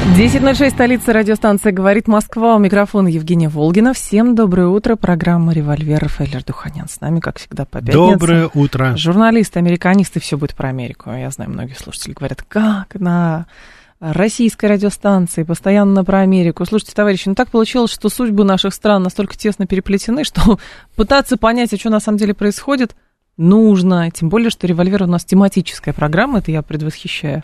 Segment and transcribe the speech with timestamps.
[0.00, 2.56] 10.06, столица радиостанция «Говорит Москва».
[2.56, 3.92] У микрофона Евгения Волгина.
[3.92, 4.96] Всем доброе утро.
[4.96, 6.88] Программа «Револьвер» Рафаэль Ардуханян.
[6.88, 8.12] С нами, как всегда, по пятницам.
[8.12, 8.96] Доброе утро.
[8.96, 11.10] Журналисты, американисты, все будет про Америку.
[11.10, 13.46] Я знаю, многие слушатели говорят, как на
[14.00, 16.64] российской радиостанции, постоянно про Америку.
[16.64, 20.58] Слушайте, товарищи, ну так получилось, что судьбы наших стран настолько тесно переплетены, что
[20.96, 22.96] пытаться понять, а что на самом деле происходит,
[23.40, 24.10] нужно.
[24.10, 27.42] Тем более, что «Револьвер» у нас тематическая программа, это я предвосхищаю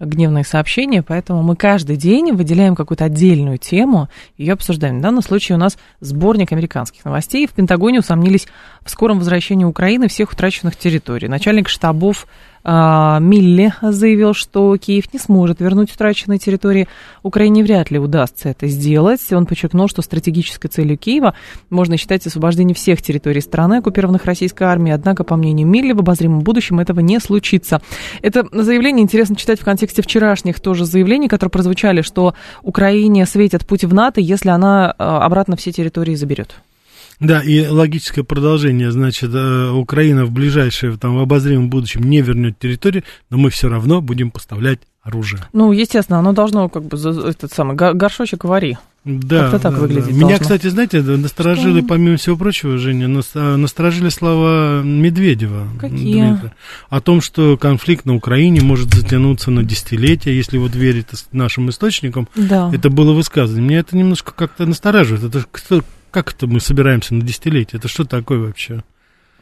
[0.00, 4.98] гневные сообщения, поэтому мы каждый день выделяем какую-то отдельную тему, ее обсуждаем.
[4.98, 7.46] В данном случае у нас сборник американских новостей.
[7.46, 8.48] В Пентагоне усомнились
[8.82, 11.28] в скором возвращении Украины всех утраченных территорий.
[11.28, 12.26] Начальник штабов
[12.66, 16.88] Милли заявил, что Киев не сможет вернуть утраченные территории.
[17.22, 19.20] Украине вряд ли удастся это сделать.
[19.32, 21.34] Он подчеркнул, что стратегической целью Киева
[21.68, 24.94] можно считать освобождение всех территорий страны, оккупированных российской армией.
[24.94, 27.82] Однако, по мнению Милли, в обозримом будущем этого не случится.
[28.22, 33.84] Это заявление интересно читать в контексте вчерашних тоже заявлений, которые прозвучали, что Украине светит путь
[33.84, 36.54] в НАТО, если она а, обратно все территории заберет.
[37.20, 42.58] Да, и логическое продолжение, значит, э, Украина в ближайшее, там, в обозримом будущем не вернет
[42.58, 45.42] территорию, но мы все равно будем поставлять оружие.
[45.52, 48.78] Ну, естественно, оно должно, как бы, этот самый горшочек вари.
[49.04, 50.10] Да, Как-то так да, выглядит да.
[50.12, 50.26] должно.
[50.28, 51.88] Меня, кстати, знаете, насторожили, Что?
[51.88, 55.68] помимо всего прочего, Женя, а, насторожили слова Медведева.
[55.78, 55.98] Какие?
[55.98, 56.54] Дмитрия,
[56.88, 62.28] о том, что конфликт на Украине может затянуться на десятилетия, если вот верить нашим источникам.
[62.34, 62.70] Да.
[62.72, 63.60] Это было высказано.
[63.60, 65.22] Меня это немножко как-то настораживает.
[65.22, 65.82] Это кто-
[66.14, 67.80] как это мы собираемся на десятилетие?
[67.80, 68.84] Это что такое вообще?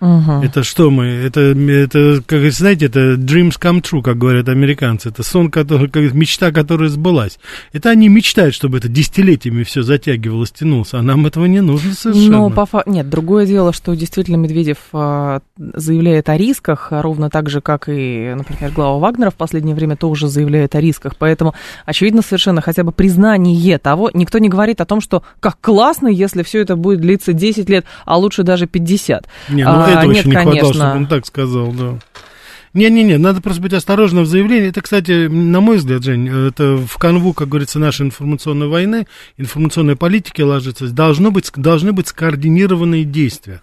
[0.02, 0.42] Мгм.
[0.42, 1.04] Это что мы?
[1.06, 5.10] Это, это, как знаете, это dreams come true, как говорят американцы.
[5.10, 7.38] Это сон, который, как мечта, которая сбылась.
[7.72, 12.30] Это они мечтают, чтобы это десятилетиями все затягивалось, тянулось, а нам этого не нужно совершенно.
[12.38, 17.30] Но по фа- Нет, другое дело, что действительно Медведев а, заявляет о рисках, а ровно
[17.30, 21.12] так же, как и, например, глава Вагнера в последнее время тоже заявляет о рисках.
[21.16, 21.54] Поэтому,
[21.86, 26.42] очевидно, совершенно хотя бы признание того, никто не говорит о том, что как классно, если
[26.42, 29.28] все это будет длиться 10 лет, а лучше даже 50.
[29.48, 30.74] Не, ну А, этого нет, еще не хватало, конечно.
[30.74, 31.98] чтобы он так сказал, да.
[32.74, 34.70] Не-не-не, надо просто быть осторожным в заявлении.
[34.70, 39.94] Это, кстати, на мой взгляд, Жень, это в канву, как говорится, нашей информационной войны, информационной
[39.94, 40.88] политики ложится.
[40.88, 43.60] Должно быть, должны быть скоординированные действия.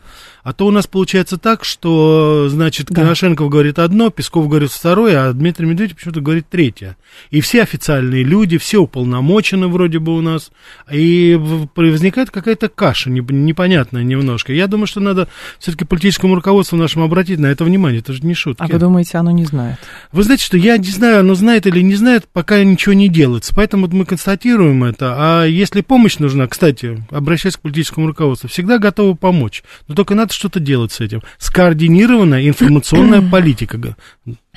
[0.50, 3.04] А то у нас получается так, что, значит, Да.
[3.04, 6.98] Коношенков говорит одно, Песков говорит второе, а Дмитрий Медведев почему-то говорит третье.
[7.30, 10.50] И все официальные люди, все уполномочены вроде бы у нас,
[10.92, 11.36] и
[11.76, 14.52] возникает какая-то каша неп- непонятная немножко.
[14.52, 15.28] Я думаю, что надо
[15.60, 18.64] все-таки политическому руководству нашему обратить на это внимание, это же не шутки.
[18.64, 19.78] А вы думаете, оно не знает?
[20.12, 23.54] Вы знаете, что я не знаю, оно знает или не знает, пока ничего не делается.
[23.54, 25.14] Поэтому мы констатируем это.
[25.16, 29.62] А если помощь нужна, кстати, обращаясь к политическому руководству, всегда готовы помочь.
[29.88, 31.22] Но только надо что-то делать с этим.
[31.38, 33.96] Скоординированная информационная политика.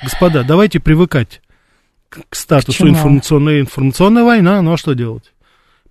[0.01, 1.41] Господа, давайте привыкать
[2.09, 4.61] к статусу информационной, информационная война.
[4.61, 5.33] Ну а что делать?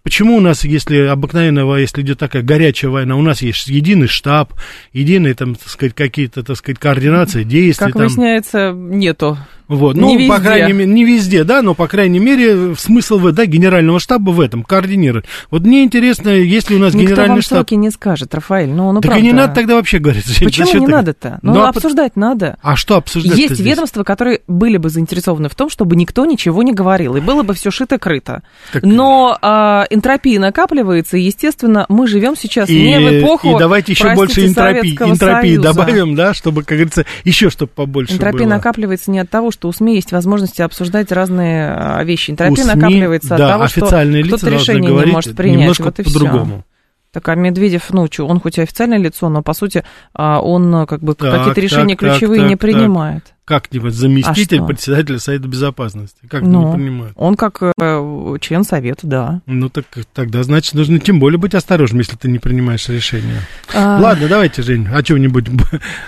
[0.02, 4.52] Почему у нас, если обыкновенная если идет такая горячая война, у нас есть единый штаб,
[4.92, 7.84] единые, там, так сказать, какие-то, так сказать, координации действий.
[7.84, 9.38] Как там, выясняется, нету.
[9.76, 10.46] Вот, Не ну, по везде.
[10.48, 14.62] крайней мере, не везде, да, но, по крайней мере, смысл, да, генерального штаба в этом,
[14.62, 15.24] координировать.
[15.50, 17.58] Вот мне интересно, если у нас Никто генеральный вам штаб...
[17.58, 18.70] сроки не скажет, Рафаэль.
[18.70, 19.24] Ну, ну так правда.
[19.26, 20.24] не надо тогда вообще говорить.
[20.42, 21.38] Почему зачем не ты- надо-то?
[21.42, 22.56] Ну, Ну, а обсуждать надо.
[22.62, 26.72] А что обсуждать Есть ведомства, которые были бы заинтересованы в том, чтобы никто ничего не
[26.72, 28.40] говорил, и было бы все шито-крыто.
[28.72, 33.58] Так- Но а, энтропия накапливается, и, естественно, мы живем сейчас И, не в эпоху, и
[33.58, 35.62] давайте еще больше простите, энтропии, Советского энтропии Союза.
[35.62, 38.54] добавим, да, чтобы, как говорится, еще чтобы побольше Энтропия было.
[38.54, 42.30] накапливается не от того, что у СМИ есть возможность обсуждать разные а, вещи.
[42.30, 45.60] Энтропия СМИ, накапливается да, от того, что официальные лица кто-то решение не может принять.
[45.60, 46.64] немножко вот по-другому.
[47.12, 49.84] Так, а Медведев, ну, что, он хоть и официальное лицо, но, по сути,
[50.14, 53.34] а, он а, как бы Так, какие-то решения так, ключевые так, не принимает.
[53.44, 56.16] Как-нибудь заместитель А председателя Совета Безопасности.
[56.30, 56.68] Как Ну.
[56.68, 57.12] не понимаю.
[57.16, 59.40] Он как э, член совета, да.
[59.46, 59.84] Ну, так
[60.14, 63.40] тогда, значит, нужно тем более быть осторожным, если ты не принимаешь решения.
[63.74, 65.46] А, Ладно, давайте, Жень, о чем-нибудь,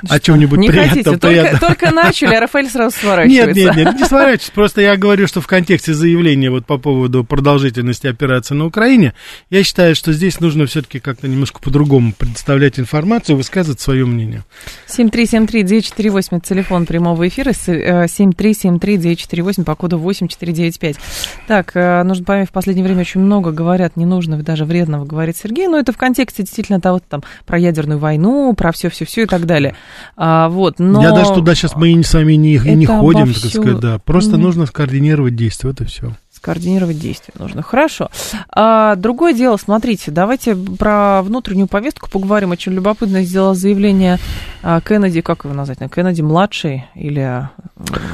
[0.09, 0.89] о чем-нибудь не приятном.
[0.91, 1.61] хотите, только, приятном.
[1.61, 3.55] только начали, а Рафаэль сразу Нет, сворачивается.
[3.61, 4.51] нет, нет, не сворачивайтесь.
[4.51, 9.13] Просто я говорю, что в контексте заявления вот по поводу продолжительности операции на Украине,
[9.51, 14.45] я считаю, что здесь нужно все-таки как-то немножко по-другому предоставлять информацию, высказывать свое мнение.
[14.87, 20.97] 7373948, это телефон прямого эфира, с- э, 7373948 по коду 8495.
[21.47, 25.69] Так, э, нужно поймать, в последнее время очень много говорят ненужного, даже вредного, говорит Сергей,
[25.69, 29.75] но это в контексте действительно того, там, про ядерную войну, про все-все-все и так далее.
[30.17, 31.03] А, вот, но...
[31.03, 33.49] Я даже туда сейчас мы с вами не, не ходим, так всё...
[33.49, 33.99] сказать, да.
[33.99, 34.39] Просто mm.
[34.39, 37.63] нужно скоординировать действия, и все координировать действия нужно.
[37.63, 38.11] Хорошо.
[38.51, 42.51] А, другое дело, смотрите, давайте про внутреннюю повестку поговорим.
[42.51, 44.19] Очень любопытно сделал заявление
[44.63, 47.49] а, Кеннеди, как его назвать, Кеннеди младший или...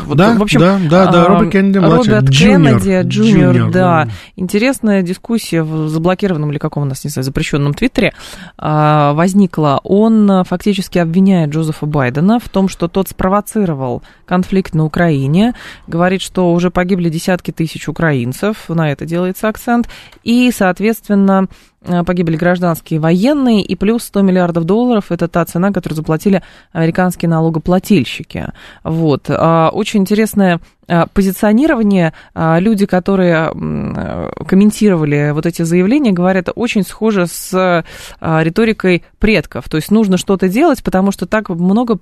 [0.05, 2.15] Вот, да, в общем, да, да, да, а, Роберт Кеннеди младший.
[2.15, 4.05] Роберт Кеннеди, джуниор, да.
[4.05, 4.09] да.
[4.37, 8.15] Интересная дискуссия в заблокированном или каком у нас, не знаю, запрещенном Твиттере
[8.57, 9.81] а, возникла.
[9.83, 15.55] Он фактически обвиняет Джозефа Байдена в том, что тот спровоцировал конфликт на Украине,
[15.89, 19.89] говорит, что уже погибли десятки тысяч украинцев, украинцев, на это делается акцент,
[20.23, 21.49] и, соответственно,
[21.83, 27.29] э, погибли гражданские военные, и плюс 100 миллиардов долларов– это та цена, которую заплатили американские
[27.29, 28.53] налогоплательщики.
[28.85, 29.27] Вот.
[29.29, 32.13] А, очень интересное э, позиционирование.
[32.35, 37.85] А, люди, которые э, комментировали вот эти заявления, говорят, очень схоже с
[38.21, 39.69] риторикой предков.
[39.69, 41.99] То есть нужно что-то делать, потому что так много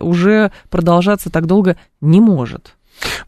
[0.00, 2.76] уже продолжаться так долго не может.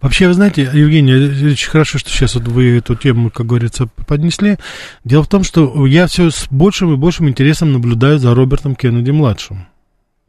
[0.00, 4.58] Вообще, вы знаете, Евгений, очень хорошо, что сейчас вот вы эту тему, как говорится, поднесли.
[5.04, 9.66] Дело в том, что я все с большим и большим интересом наблюдаю за Робертом Кеннеди-младшим.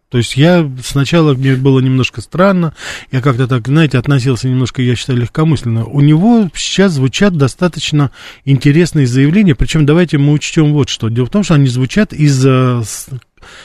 [0.09, 2.73] То есть я сначала, мне было немножко странно,
[3.11, 5.85] я как-то так, знаете, относился немножко, я считаю, легкомысленно.
[5.85, 8.09] У него сейчас звучат достаточно
[8.43, 11.09] интересные заявления, причем давайте мы учтем вот что.
[11.09, 12.43] Дело в том, что они звучат из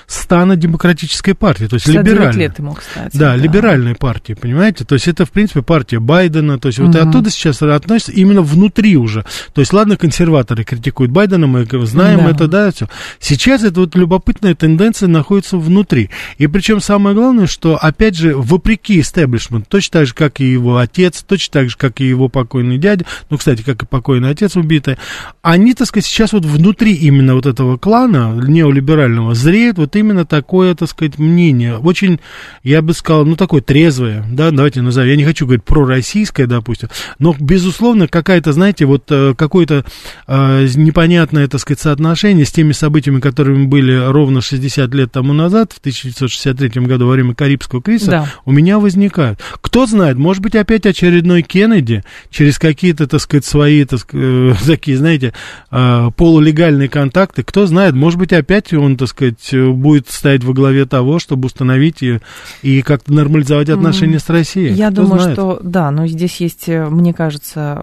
[0.06, 2.40] стана демократической партии, то есть либеральной.
[2.40, 3.16] лет ему, кстати.
[3.16, 4.84] Да, да, либеральной партии, понимаете?
[4.84, 6.88] То есть это, в принципе, партия Байдена, то есть угу.
[6.88, 9.24] вот оттуда сейчас относится именно внутри уже.
[9.52, 12.30] То есть, ладно, консерваторы критикуют Байдена, мы знаем да.
[12.30, 12.88] это, да, все.
[13.18, 16.10] Сейчас эта вот любопытная тенденция находится внутри.
[16.38, 20.78] И причем самое главное, что, опять же, вопреки истеблишменту, точно так же, как и его
[20.78, 24.56] отец, точно так же, как и его покойный дядя, ну, кстати, как и покойный отец
[24.56, 24.96] убитый,
[25.42, 30.24] они, так сказать, сейчас вот внутри именно вот этого клана неолиберального зреют разделяет вот именно
[30.24, 31.78] такое, так сказать, мнение.
[31.78, 32.20] Очень,
[32.62, 35.10] я бы сказал, ну, такое трезвое, да, давайте назовем.
[35.10, 36.88] Я не хочу говорить пророссийское, допустим,
[37.18, 39.84] но, безусловно, какая-то, знаете, вот э, какое-то
[40.26, 45.72] э, непонятное, так сказать, соотношение с теми событиями, которыми были ровно 60 лет тому назад,
[45.72, 48.28] в 1963 году, во время Карибского кризиса, да.
[48.44, 49.40] у меня возникают.
[49.60, 54.54] Кто знает, может быть, опять очередной Кеннеди через какие-то, так сказать, свои, так сказать, э,
[54.66, 55.32] такие, знаете,
[55.70, 60.86] э, полулегальные контакты, кто знает, может быть, опять он, так сказать, будет стоять во главе
[60.86, 62.20] того, чтобы установить и,
[62.62, 64.72] и как-то нормализовать отношения с Россией.
[64.72, 65.36] Я Кто думаю, знает?
[65.36, 67.82] что да, но здесь есть, э, мне кажется,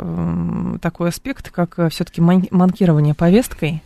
[0.82, 3.82] такой аспект, как э, все-таки манкирование повесткой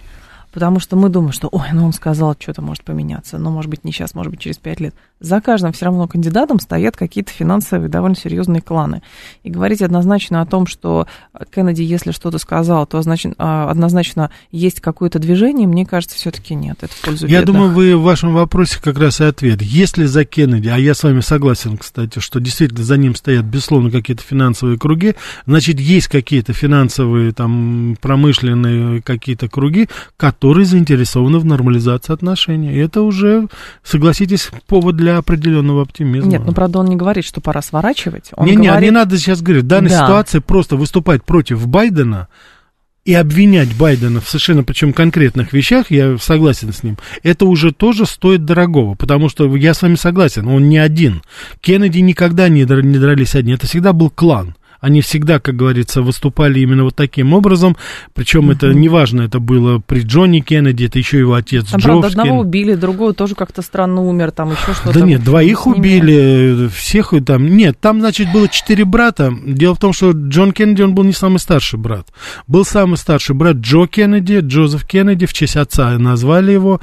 [0.56, 3.84] потому что мы думаем, что, ой, ну он сказал, что-то может поменяться, но, может быть,
[3.84, 4.96] не сейчас, может быть, через пять лет.
[5.22, 9.02] За каждым все равно кандидатом стоят какие-то финансовые довольно серьезные кланы.
[9.44, 11.08] И говорить однозначно о том, что
[11.54, 16.80] Кеннеди, если что-то сказал, то значит, а, однозначно есть какое-то движение, мне кажется, все-таки нет.
[16.82, 17.56] Это в пользу Я бедных.
[17.56, 19.62] думаю, вы в вашем вопросе как раз и ответ.
[19.62, 23.92] Если за Кеннеди, а я с вами согласен, кстати, что действительно за ним стоят, безусловно,
[23.92, 25.16] какие-то финансовые круги,
[25.46, 32.74] значит, есть какие-то финансовые, там, промышленные какие-то круги, которые заинтересованы в нормализации отношений.
[32.74, 33.48] И это уже,
[33.82, 36.30] согласитесь, повод для определенного оптимизма.
[36.30, 38.32] Нет, ну, правда, он не говорит, что пора сворачивать.
[38.34, 38.82] Он не, говорит...
[38.82, 39.64] не, не надо сейчас говорить.
[39.64, 40.06] В данной да.
[40.06, 42.28] ситуации просто выступать против Байдена
[43.06, 48.06] и обвинять Байдена в совершенно причем конкретных вещах, я согласен с ним, это уже тоже
[48.08, 51.22] стоит дорогого, потому что я с вами согласен, он не один.
[51.62, 56.84] Кеннеди никогда не дрались одни, это всегда был клан они всегда, как говорится, выступали именно
[56.84, 57.76] вот таким образом,
[58.14, 58.56] причем uh-huh.
[58.56, 61.88] это неважно, это было при Джонни Кеннеди, это еще его отец там, Джо.
[61.88, 62.38] Правда, одного Кен...
[62.38, 65.00] убили, другого тоже как-то странно умер, там еще что-то.
[65.00, 69.94] Да нет, двоих убили, всех там, нет, там, значит, было четыре брата, дело в том,
[69.94, 72.08] что Джон Кеннеди, он был не самый старший брат,
[72.48, 76.82] был самый старший брат Джо Кеннеди, Джозеф Кеннеди, в честь отца назвали его,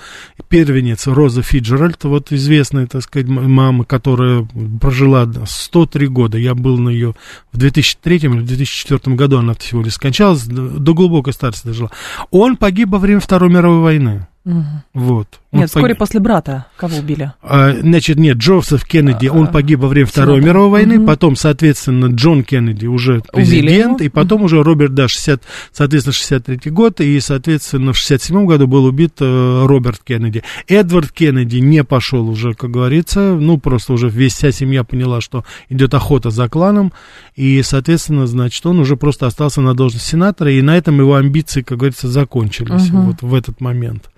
[0.48, 4.46] первенец Роза Фиджеральд, вот известная, так сказать, мама, которая
[4.80, 7.14] прожила 103 года, я был на ее
[7.52, 11.90] в 2000 2003 или 2004 году она всего лишь скончалась, до глубокой старости дожила.
[12.30, 14.26] Он погиб во время Второй мировой войны.
[14.44, 14.64] Угу.
[14.94, 15.40] Вот.
[15.52, 15.98] Нет, вскоре погиб.
[15.98, 17.32] после брата кого убили?
[17.42, 20.48] А, значит, нет, Джозеф Кеннеди, он а, погиб во время Второй Сената.
[20.48, 21.06] мировой войны, угу.
[21.06, 24.46] потом, соответственно, Джон Кеннеди уже президент, и потом угу.
[24.46, 29.64] уже Роберт, да, 60, соответственно, 63 год, и, соответственно, в 67 году был убит э,
[29.66, 30.42] Роберт Кеннеди.
[30.66, 35.44] Эдвард Кеннеди не пошел уже, как говорится, ну, просто уже весь вся семья поняла, что
[35.68, 36.92] идет охота за кланом,
[37.36, 41.62] и, соответственно, значит, он уже просто остался на должности сенатора, и на этом его амбиции,
[41.62, 43.02] как говорится, закончились угу.
[43.02, 44.08] вот в этот момент.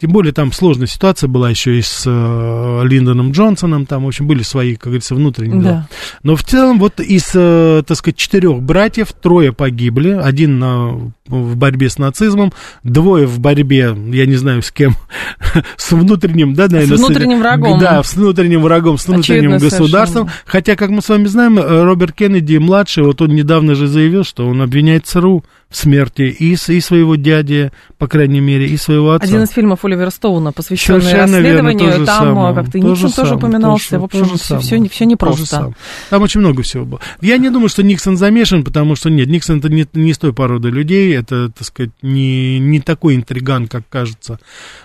[0.00, 4.26] Тем более там сложная ситуация была еще и с э, Линдоном Джонсоном, там, в общем,
[4.26, 5.68] были свои, как говорится, внутренние Да.
[5.68, 5.88] дела.
[6.22, 10.10] Но в целом вот из, э, так сказать, четырех братьев трое погибли.
[10.10, 10.88] Один на,
[11.26, 14.94] в борьбе с нацизмом, двое в борьбе, я не знаю с кем,
[15.76, 16.96] с внутренним, да, наверное.
[16.98, 17.78] внутренним врагом.
[17.78, 20.22] Да, с внутренним врагом, с внутренним Очевидно государством.
[20.28, 20.42] совершенно.
[20.46, 24.24] Хотя, как мы с вами знаем, э, Роберт Кеннеди младший, вот он недавно же заявил,
[24.24, 29.12] что он обвиняет ЦРУ в смерти и, и своего дяди, по крайней мере, и своего
[29.12, 29.26] отца.
[29.26, 32.48] Один из фильмов Оливера Стоуна, посвященный Совершенно верно, расследованию, же там самое.
[32.48, 33.90] а, как-то То Никсон же тоже самое, упоминался.
[33.90, 35.44] то в общем, то все, самое, все, все непросто.
[35.46, 35.74] самое.
[36.08, 37.00] Там очень много всего было.
[37.20, 40.32] Я не думаю, что Никсон замешан, потому что нет, Никсон это не, не с той
[40.32, 44.38] породы людей, это, так сказать, не, не такой интриган, как кажется.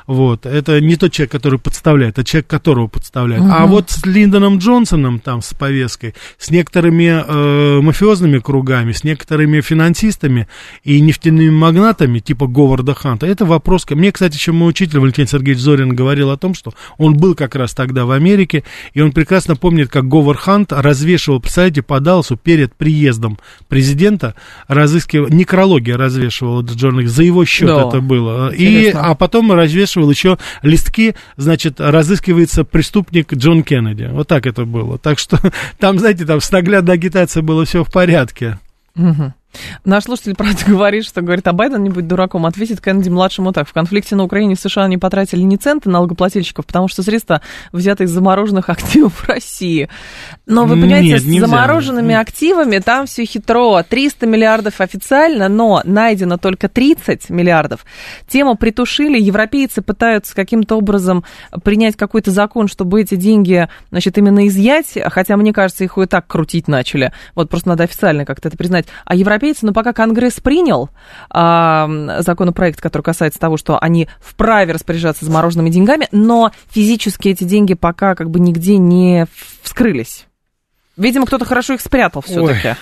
[0.05, 0.45] Вот.
[0.45, 3.45] Это не тот человек, который подставляет, а человек, которого подставляют.
[3.49, 3.67] А Мгм.
[3.71, 10.47] вот с Линдоном Джонсоном там с повесткой, с некоторыми э, мафиозными кругами, с некоторыми финансистами
[10.83, 13.85] и нефтяными магнатами, типа Говарда Ханта, это вопрос...
[13.89, 17.55] Мне, кстати, еще мой учитель Валентин Сергеевич Зорин говорил о том, что он был как
[17.55, 18.63] раз тогда в Америке,
[18.93, 23.37] и он прекрасно помнит, как Говард Хант развешивал, представляете, по Далласу перед приездом
[23.67, 24.35] президента,
[24.67, 27.87] разыскивал, некрология развешивал журнал, за его счет Да.
[27.87, 28.53] это было.
[28.53, 34.09] И, а потом развешивал еще листки, значит, разыскивается преступник Джон Кеннеди.
[34.11, 34.97] Вот так это было.
[34.97, 35.39] Так что
[35.79, 38.59] там, знаете, там с наглядной агитацией было все в порядке.
[38.95, 39.33] Мгм.
[39.86, 43.67] Наш слушатель, правда, говорит, что говорит, а Байден не будь дураком, ответит Кеннеди младшему так.
[43.67, 47.41] В конфликте на Украине в США не потратили ни цента налогоплательщиков, потому что средства
[47.72, 49.89] взяты из замороженных активов России.
[50.45, 53.83] Но вы понимаете, Нет, с замороженными активами там все хитро.
[53.83, 57.86] 300 миллиардов официально, но найдено только 30 миллиардов.
[58.27, 61.24] Тему притушили, европейцы пытаются каким-то образом
[61.63, 66.27] принять какой-то закон, чтобы эти деньги, значит, именно изъять, хотя, мне кажется, их и так
[66.27, 67.12] крутить начали.
[67.36, 68.88] Вот просто надо официально как-то это признать.
[69.05, 70.89] А европейцы, ну, пока Конгресс принял
[71.29, 77.73] а, законопроект, который касается того, что они вправе распоряжаться замороженными деньгами, но физически эти деньги
[77.73, 79.27] пока как бы нигде не
[79.62, 80.27] вскрылись.
[80.95, 82.75] Видимо, кто-то хорошо их спрятал все-таки.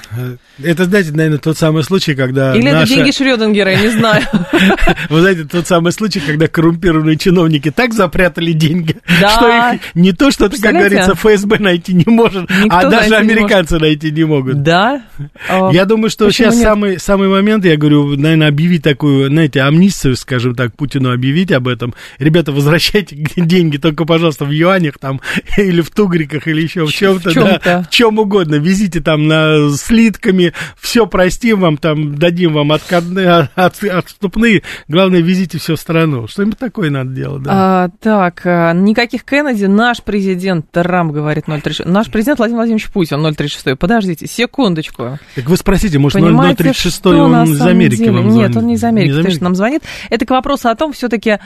[0.62, 4.24] Это, знаете, наверное, тот самый случай, когда Или наша- это деньги Шрёдингера, я не знаю.
[5.10, 10.30] Вы знаете, тот самый случай, когда коррумпированные чиновники так запрятали деньги, что их не то,
[10.30, 14.62] что, как говорится, ФСБ найти не может, а даже американцы найти не могут.
[14.62, 15.04] Да?
[15.48, 20.18] А, Я думаю, что сейчас самый, самый момент, я говорю, наверное, объявить такую, знаете, амнистию,
[20.18, 21.94] скажем так, Путину объявить об этом.
[22.20, 25.22] Ребята, возвращайте деньги только, пожалуйста, в юанях там,
[25.58, 28.56] или в тугриках, или еще в чем-то, в в чем угодно.
[28.56, 34.64] Везите там на слитками, все простим вам, там, дадим вам откатные, от- отступные.
[34.88, 36.28] Главное, везите все в страну.
[36.28, 37.52] Что-нибудь такое надо делать, да.
[37.54, 41.86] А, так, а, никаких Кеннеди, наш президент Трамп говорит 036.
[41.86, 43.78] Наш президент Владимир Владимирович Путин 036.
[43.78, 45.20] Подождите, секундочку.
[45.36, 48.12] Так вы спросите, может, Понимаете, 036 что на он из Америки деле?
[48.14, 48.58] вам Нет, звонит?
[48.58, 49.84] он не из Америки, точно нам звонит.
[50.10, 51.38] Это к вопросу о том, все-таки,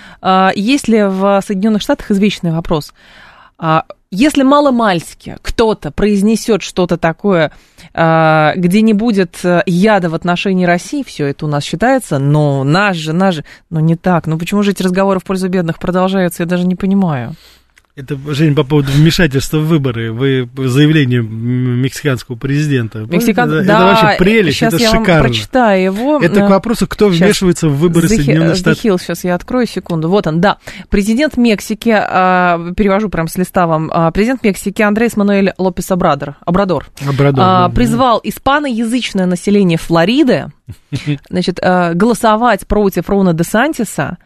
[0.55, 2.93] есть ли в Соединенных Штатах извечный вопрос.
[3.57, 3.83] А,
[4.15, 7.51] Если маломальски кто-то произнесет что-то такое,
[7.93, 12.63] а, где не будет э, яда в отношении России, все это у нас считается, но
[12.63, 14.25] наш же, наш же, ну не так.
[14.25, 17.35] Ну почему же эти разговоры в пользу бедных продолжаются, я даже не понимаю.
[17.95, 20.11] Это, Жень, по поводу вмешательства в выборы.
[20.11, 22.99] Вы заявление мексиканского президента.
[22.99, 23.49] Мексикан...
[23.49, 25.13] Это, да, это вообще прелесть, сейчас это я шикарно.
[25.13, 26.19] вам прочитаю его.
[26.21, 27.21] Это Э, к вопросу, кто Щас.
[27.21, 28.83] вмешивается в выборы Hi- Соединенных Штатов.
[28.83, 30.09] Hill, сейчас я открою, секунду.
[30.09, 30.57] Вот он, да.
[30.89, 36.35] Президент Мексики, а, перевожу прям с листа вам, а, президент Мексики Андрес Мануэль Лопес Обрадор,
[36.45, 37.73] Обрадор Обрадован, а, да.
[37.73, 40.47] призвал испаноязычное население Флориды
[41.29, 44.17] значит, а, голосовать против Рона де Сантиса,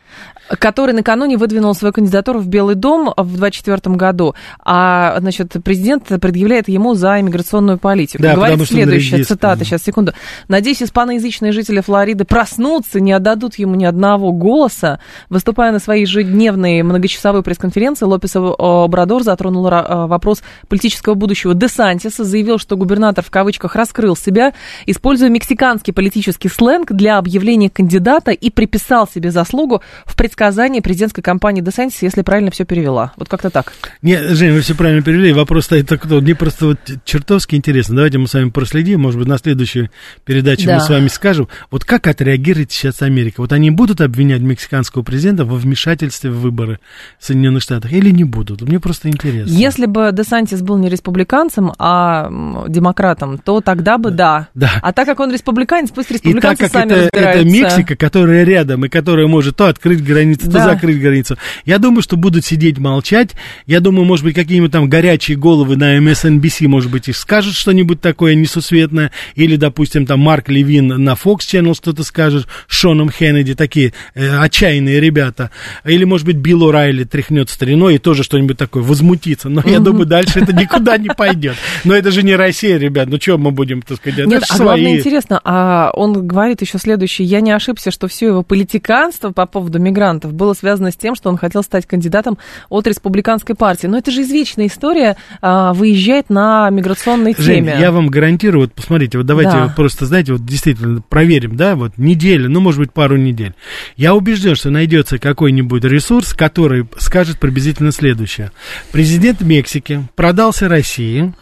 [0.58, 6.68] который накануне выдвинул свою кандидатуру в Белый дом в 2024 году, а, значит, президент предъявляет
[6.68, 8.24] ему за иммиграционную политику.
[8.24, 9.30] Да, Говорит следующее, редист.
[9.30, 10.14] цитата, сейчас, секунду.
[10.48, 15.00] «Надеюсь, испаноязычные жители Флориды проснутся, не отдадут ему ни одного голоса».
[15.30, 22.24] Выступая на своей ежедневной многочасовой пресс-конференции, Лопес Обрадор затронул а, вопрос политического будущего Де Сантиса,
[22.24, 24.54] заявил, что губернатор в кавычках раскрыл себя,
[24.86, 30.39] используя мексиканский политический сленг для объявления кандидата и приписал себе заслугу в предсказании
[30.82, 33.14] президентской кампании Де Сантиса, если правильно все перевела.
[33.18, 33.74] Вот как-то так.
[34.02, 35.34] Не, Жень, вы все правильно перевели.
[35.34, 36.22] Вопрос стоит так, кто.
[36.22, 37.96] Мне просто вот чертовски интересно.
[37.96, 39.02] Давайте мы с вами проследим.
[39.02, 39.90] Может быть, на следующей
[40.26, 40.76] передаче Да.
[40.76, 41.48] мы с вами скажем.
[41.72, 43.42] Вот как отреагирует сейчас Америка?
[43.42, 46.80] Вот они будут обвинять мексиканского президента во вмешательстве в выборы
[47.20, 48.62] в Соединенных Штатах или не будут?
[48.62, 49.52] Мне просто интересно.
[49.52, 52.30] Если бы Де Сантис был не республиканцем, а
[52.68, 54.48] демократом, то тогда бы да.
[54.54, 54.72] Да.
[54.82, 57.54] А так как он республиканец, пусть И так республиканцы как сами это, это разбираются.
[57.54, 60.60] Мексика, которая рядом и которая может то открыть границы границу, Да.
[60.60, 61.38] то закрыть границу.
[61.66, 63.32] Я думаю, что будут сидеть молчать.
[63.66, 68.02] Я думаю, может быть, какие-нибудь там горячие головы на MSNBC, может быть, и скажут что-нибудь
[68.02, 69.12] такое несусветное.
[69.36, 75.00] Или, допустим, там Марк Левин на Fox Channel что-то скажет, Шоном Хеннеди, такие э, отчаянные
[75.00, 75.52] ребята.
[75.86, 79.50] Или, может быть, Билл Райли тряхнет стариной и тоже что-нибудь такое возмутится.
[79.50, 81.56] Но я думаю, дальше это никуда не пойдет.
[81.84, 83.08] Но это же не Россия, ребят.
[83.10, 87.28] Ну, что мы будем, так сказать, Нет, а главное интересно, а он говорит еще следующее.
[87.28, 91.30] Я не ошибся, что все его политиканство по поводу мигрантов было связано с тем, что
[91.30, 92.38] он хотел стать кандидатом
[92.70, 93.88] от республиканской партии.
[93.88, 97.78] Но это же извечная история, а, выезжает на миграционной Жень, теме.
[97.80, 99.66] я вам гарантирую, вот посмотрите, вот давайте Да.
[99.66, 103.54] вот просто, знаете, вот действительно проверим, да, вот неделю, ну, может быть, пару недель.
[103.96, 108.52] Я убежден, что найдется какой-нибудь ресурс, который скажет приблизительно следующее.
[108.92, 111.34] Президент Мексики продался России,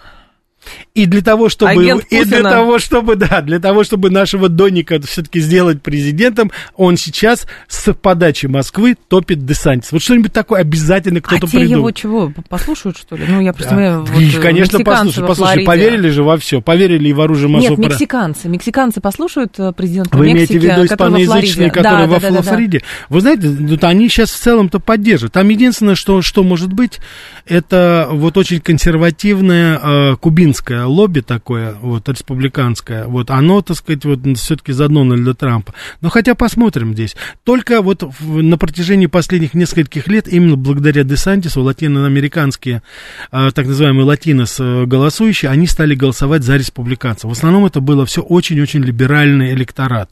[0.94, 5.00] и для того, чтобы, Агент и для того, чтобы, да, для того, чтобы нашего Доника
[5.02, 9.92] все-таки сделать президентом, он сейчас с подачи Москвы топит Десантис.
[9.92, 11.78] Вот что-нибудь такое обязательно кто-то а те придумает.
[11.78, 13.26] его чего, послушают, что ли?
[13.28, 13.58] Ну, я Да.
[13.58, 15.66] представляю, вот, И, конечно, мексиканцы послушай, Флориде.
[15.66, 18.50] поверили же во все, поверили и в оружие Нет, массового пора- мексиканцы.
[18.50, 21.72] Мексиканцы послушают э, президента Вы Мексики, имеете в виду испаноязычные, Флориде.
[21.72, 22.50] которые Да, во да, да, да, да.
[22.50, 22.82] Флориде?
[23.10, 25.34] Вы знаете, вот они сейчас в целом-то поддерживают.
[25.34, 27.00] Там единственное, что, что может быть,
[27.46, 30.16] это вот очень консервативное э,
[30.58, 33.06] кубинское лобби такое, вот, республиканское.
[33.06, 35.74] Вот оно, так сказать, вот все-таки за Дональда Трампа.
[36.02, 37.16] Но хотя посмотрим здесь.
[37.44, 42.82] Только вот в- на протяжении последних нескольких лет, именно благодаря Десантису, латиноамериканские,
[43.32, 47.30] э, так называемые латинос голосующие, они стали голосовать за республиканцев.
[47.30, 50.10] В основном это было все очень-очень либеральный электорат.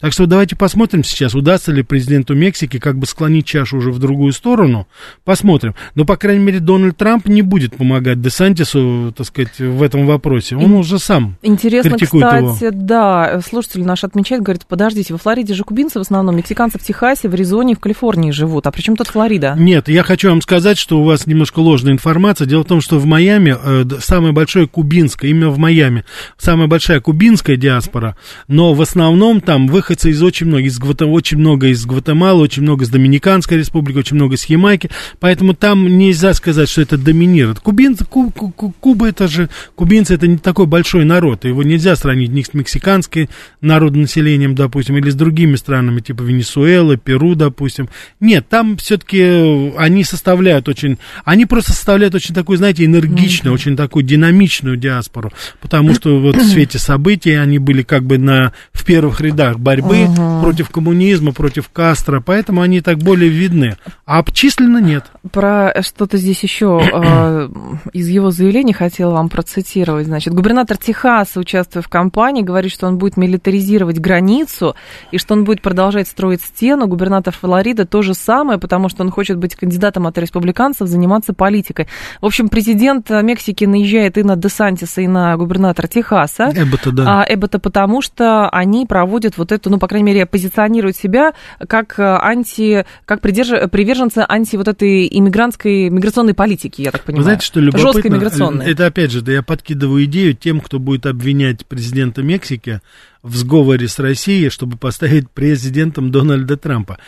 [0.00, 3.98] Так что давайте посмотрим сейчас, удастся ли президенту Мексики как бы склонить чашу уже в
[3.98, 4.86] другую сторону.
[5.24, 5.74] Посмотрим.
[5.94, 10.56] Но, по крайней мере, Дональд Трамп не будет помогать Десантису, так сказать, в этом вопросе.
[10.56, 12.72] Он Ин- уже сам Интересно, критикует кстати, его.
[12.72, 17.28] да, слушатель наш отмечает, говорит, подождите, во Флориде же кубинцы в основном, мексиканцы в Техасе,
[17.28, 19.54] в Аризоне в Калифорнии живут, а при чем тут Флорида?
[19.58, 22.46] Нет, я хочу вам сказать, что у вас немножко ложная информация.
[22.46, 26.04] Дело в том, что в Майами э, самое большое кубинское, именно в Майами,
[26.38, 28.16] самая большая кубинская диаспора,
[28.48, 32.62] но в основном там выходцы из очень многих, из Гвата- очень много из Гватемалы, очень
[32.62, 37.60] много из Доминиканской республики, очень много из Ямайки, поэтому там нельзя сказать, что это доминирует.
[37.60, 41.96] Кубинцы, Ку- Ку- Ку- Куба это же, кубинцы это не такой большой народ, его нельзя
[41.96, 47.88] сравнить ни с мексиканской народонаселением, допустим, или с другими странами, типа Венесуэлы, Перу, допустим.
[48.18, 54.04] Нет, там все-таки они составляют очень, они просто составляют очень такую, знаете, энергичную, очень такую
[54.04, 59.20] динамичную диаспору, потому что вот в свете событий они были как бы на, в первых
[59.20, 60.08] рядах борьбы
[60.42, 63.76] против коммунизма, против Кастро, поэтому они так более видны.
[64.06, 65.04] А численно нет.
[65.32, 67.48] Про что-то здесь еще э,
[67.92, 70.06] из его заявлений хотела вам процитировать.
[70.06, 74.74] Значит, губернатор Техаса, участвуя в кампании, говорит, что он будет милитаризировать границу
[75.12, 76.86] и что он будет продолжать строить стену.
[76.86, 81.86] Губернатор Флориды то же самое, потому что он хочет быть кандидатом от республиканцев, заниматься политикой.
[82.20, 86.50] В общем, президент Мексики наезжает и на Десантиса, и на губернатора Техаса.
[86.54, 87.22] Эббота, да.
[87.22, 91.32] А Эббота потому, что они проводят вот эту, ну, по крайней мере, позиционируют себя
[91.68, 97.06] как э, анти, как придерж- приверженцы анти вот этой иммигрантской, миграционной политики, я так Вы
[97.06, 97.24] понимаю.
[97.24, 97.92] знаете, что любопытно?
[97.92, 98.70] Жесткой миграционной.
[98.70, 102.80] Это опять же, да я подкидываю идею тем, кто будет обвинять президента Мексики
[103.22, 106.98] в сговоре с Россией, чтобы поставить президентом Дональда Трампа.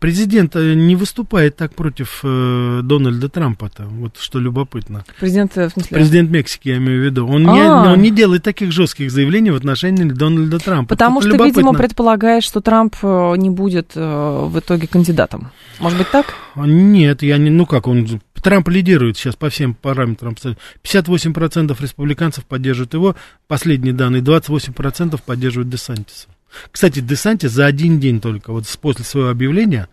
[0.00, 5.04] Президент э, не выступает так против э, Дональда Трампа-то, вот что любопытно.
[5.20, 5.96] Президент, э, в смысле...
[5.96, 7.26] Президент Мексики, я имею в виду.
[7.26, 7.92] Он, не, А.
[7.92, 10.88] он не делает таких жестких заявлений в отношении Дональда Трампа.
[10.90, 11.78] Потому Это что, видимо, любопытно.
[11.86, 15.50] предполагает, что Трамп э, не будет э, в итоге кандидатом.
[15.80, 16.34] Может быть так?
[16.56, 17.50] Нет, я не...
[17.50, 18.20] Ну как, он...
[18.42, 20.34] Трамп лидирует сейчас по всем параметрам.
[20.82, 23.16] 58% республиканцев поддерживают его.
[23.46, 24.22] Последние данные.
[24.22, 26.28] 28% поддерживают Десантиса.
[26.70, 29.88] Кстати, Десантис за один день только, вот после своего объявления,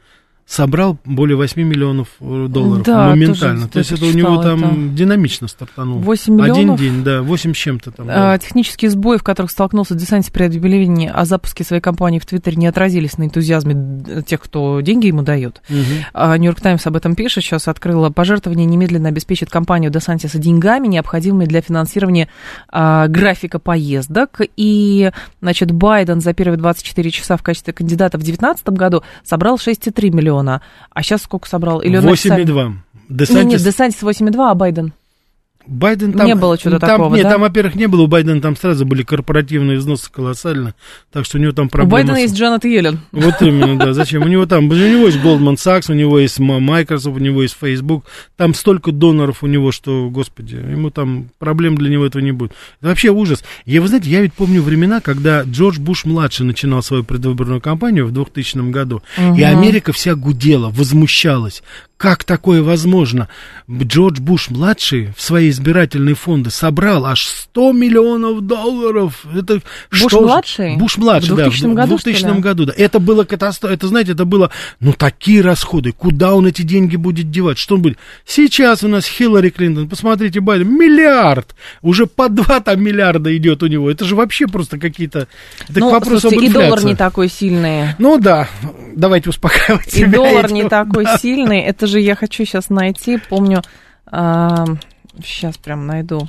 [0.48, 3.62] собрал более 8 миллионов э, долларов Да, моментально.
[3.68, 4.96] тоже То есть это у него там это.
[4.96, 6.00] динамично стартанул.
[6.00, 6.80] 8 Один миллионов?
[6.80, 8.06] день, да, 8 с чем-то там.
[8.08, 8.38] А, да.
[8.38, 12.68] Технические сбои, в которых столкнулся Десантис при объявлении о запуске своей компании в Твиттере, не
[12.68, 15.64] отразились на энтузиазме тех, кто деньги ему дает.
[16.14, 21.46] А, Нью-Йорк Таймс об этом пишет, сейчас открыла пожертвование, немедленно обеспечит компанию Десантиса деньгами, необходимыми
[21.46, 22.30] для финансирования
[22.70, 24.42] а, графика поездок.
[24.58, 25.10] И,
[25.42, 30.35] значит, Байден за первые 24 часа в качестве кандидата в 2019 году собрал 6,3 миллиона.
[30.42, 31.80] А сейчас сколько собрал?
[31.82, 32.68] Или он 8,2.
[32.68, 32.78] Нет,
[33.10, 34.94] Десантис нет, Десантис 8,2, а Байден?
[35.68, 36.28] Байден там...
[36.28, 37.32] Не было чего-то там, такого, Нет, да?
[37.32, 38.04] там, во-первых, не было.
[38.04, 40.76] У Байдена там сразу были корпоративные взносы колоссально.
[41.12, 41.92] Так что у него там У проблемы...
[41.92, 43.00] Байдена с- есть Джанет Йеллен.
[43.12, 43.94] Вот именно, да.
[43.94, 44.24] Зачем?
[44.24, 47.58] У него там, у него есть Goldman Sachs, у него есть Microsoft, у него есть
[47.60, 48.06] Facebook.
[48.38, 52.52] Там столько доноров у него, что, господи, ему там проблем для него этого не будет.
[52.80, 53.44] Это вообще ужас.
[53.66, 58.12] Я, вы знаете, я ведь помню времена, когда Джордж Буш-младший начинал свою предвыборную кампанию в
[58.12, 59.02] 2000 году,
[59.38, 61.64] и Америка вся гудела, возмущалась.
[61.98, 63.30] Как такое возможно?
[63.72, 69.26] Джордж Буш-младший в свои избирательные фонды собрал аж 100 миллионов долларов.
[69.34, 70.76] Это Буш-младший?
[70.76, 71.44] Буш-младший, В да.
[71.46, 72.42] 2000 году, в 2000 что ли?
[72.42, 72.74] году, да.
[72.76, 73.74] Это было катастрофа.
[73.74, 75.94] Это, знаете, это было, ну, такие расходы.
[75.94, 77.58] Куда он эти деньги будет девать?
[77.58, 77.98] Что он будет?
[78.26, 81.56] Сейчас у нас Хиллари Клинтон, посмотрите, Байден, миллиард.
[81.82, 83.90] Уже по два там миллиарда идет у него.
[83.90, 85.28] Это же вообще просто какие-то...
[85.70, 86.88] Это к Ну, вопросу слушайте, об и доллар инфляции.
[86.90, 87.88] не такой сильный.
[88.00, 88.50] Ну да,
[88.96, 90.56] давайте успокаивать И себя доллар этим.
[90.56, 91.60] не такой сильный.
[91.62, 93.20] Это же я хочу сейчас найти.
[93.30, 93.62] Помню,
[95.24, 96.28] сейчас прям найду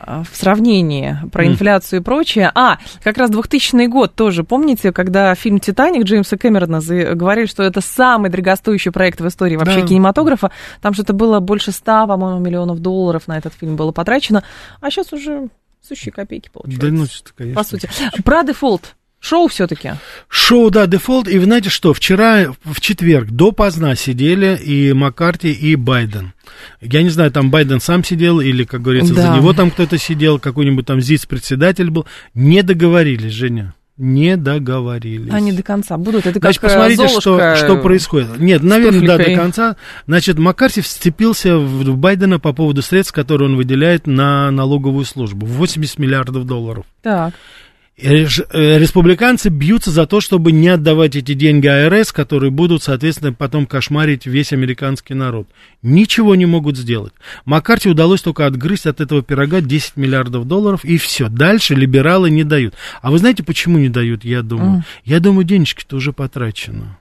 [0.00, 2.50] а, в сравнении про инфляцию и прочее.
[2.54, 4.44] А, как раз 2000 год тоже.
[4.44, 6.80] Помните, когда фильм «Титаник» Джеймса Кэмерона
[7.14, 9.86] говорили, что это самый дорогостоящий проект в истории вообще Да.
[9.86, 10.50] кинематографа.
[10.80, 14.44] Там что-то было больше 100, по-моему, миллионов долларов на этот фильм было потрачено.
[14.80, 15.48] А сейчас уже
[15.86, 16.86] сущие копейки получаются.
[16.90, 17.56] Да, ну, конечно.
[17.56, 17.90] по сути.
[18.24, 18.94] Про дефолт.
[19.20, 19.92] Шоу все-таки.
[20.28, 21.28] Шоу, да, дефолт.
[21.28, 26.32] И вы знаете что, вчера, в четверг, допоздна сидели и Маккарти, и Байден.
[26.80, 29.22] Я не знаю, там Байден сам сидел, или, как говорится, Да.
[29.32, 32.06] за него там кто-то сидел, какой-нибудь там зиц-председатель был.
[32.34, 33.74] Не договорились, Женя.
[33.96, 35.32] Не договорились.
[35.32, 36.24] Они до конца будут.
[36.24, 38.38] Это Значит, как э, посмотрите, что, Золушка что происходит.
[38.38, 39.76] Нет, наверное, да, до конца.
[40.06, 45.46] Значит, Маккарти вцепился в Байдена по поводу средств, которые он выделяет на налоговую службу.
[45.46, 46.86] 80 миллиардов долларов.
[47.02, 47.34] Так.
[48.00, 53.66] Э, Республиканцы бьются за то, чтобы не отдавать эти деньги АРС, которые будут, соответственно, потом
[53.66, 55.48] кошмарить весь американский народ.
[55.82, 57.12] Ничего не могут сделать.
[57.44, 61.28] Маккарти удалось только отгрызть от этого пирога 10 миллиардов долларов, и все.
[61.28, 62.74] Дальше либералы не дают.
[63.02, 64.70] А вы знаете, почему не дают, я думаю?
[64.70, 64.84] Мгм.
[65.04, 66.96] Я думаю, денежки-то уже потрачены.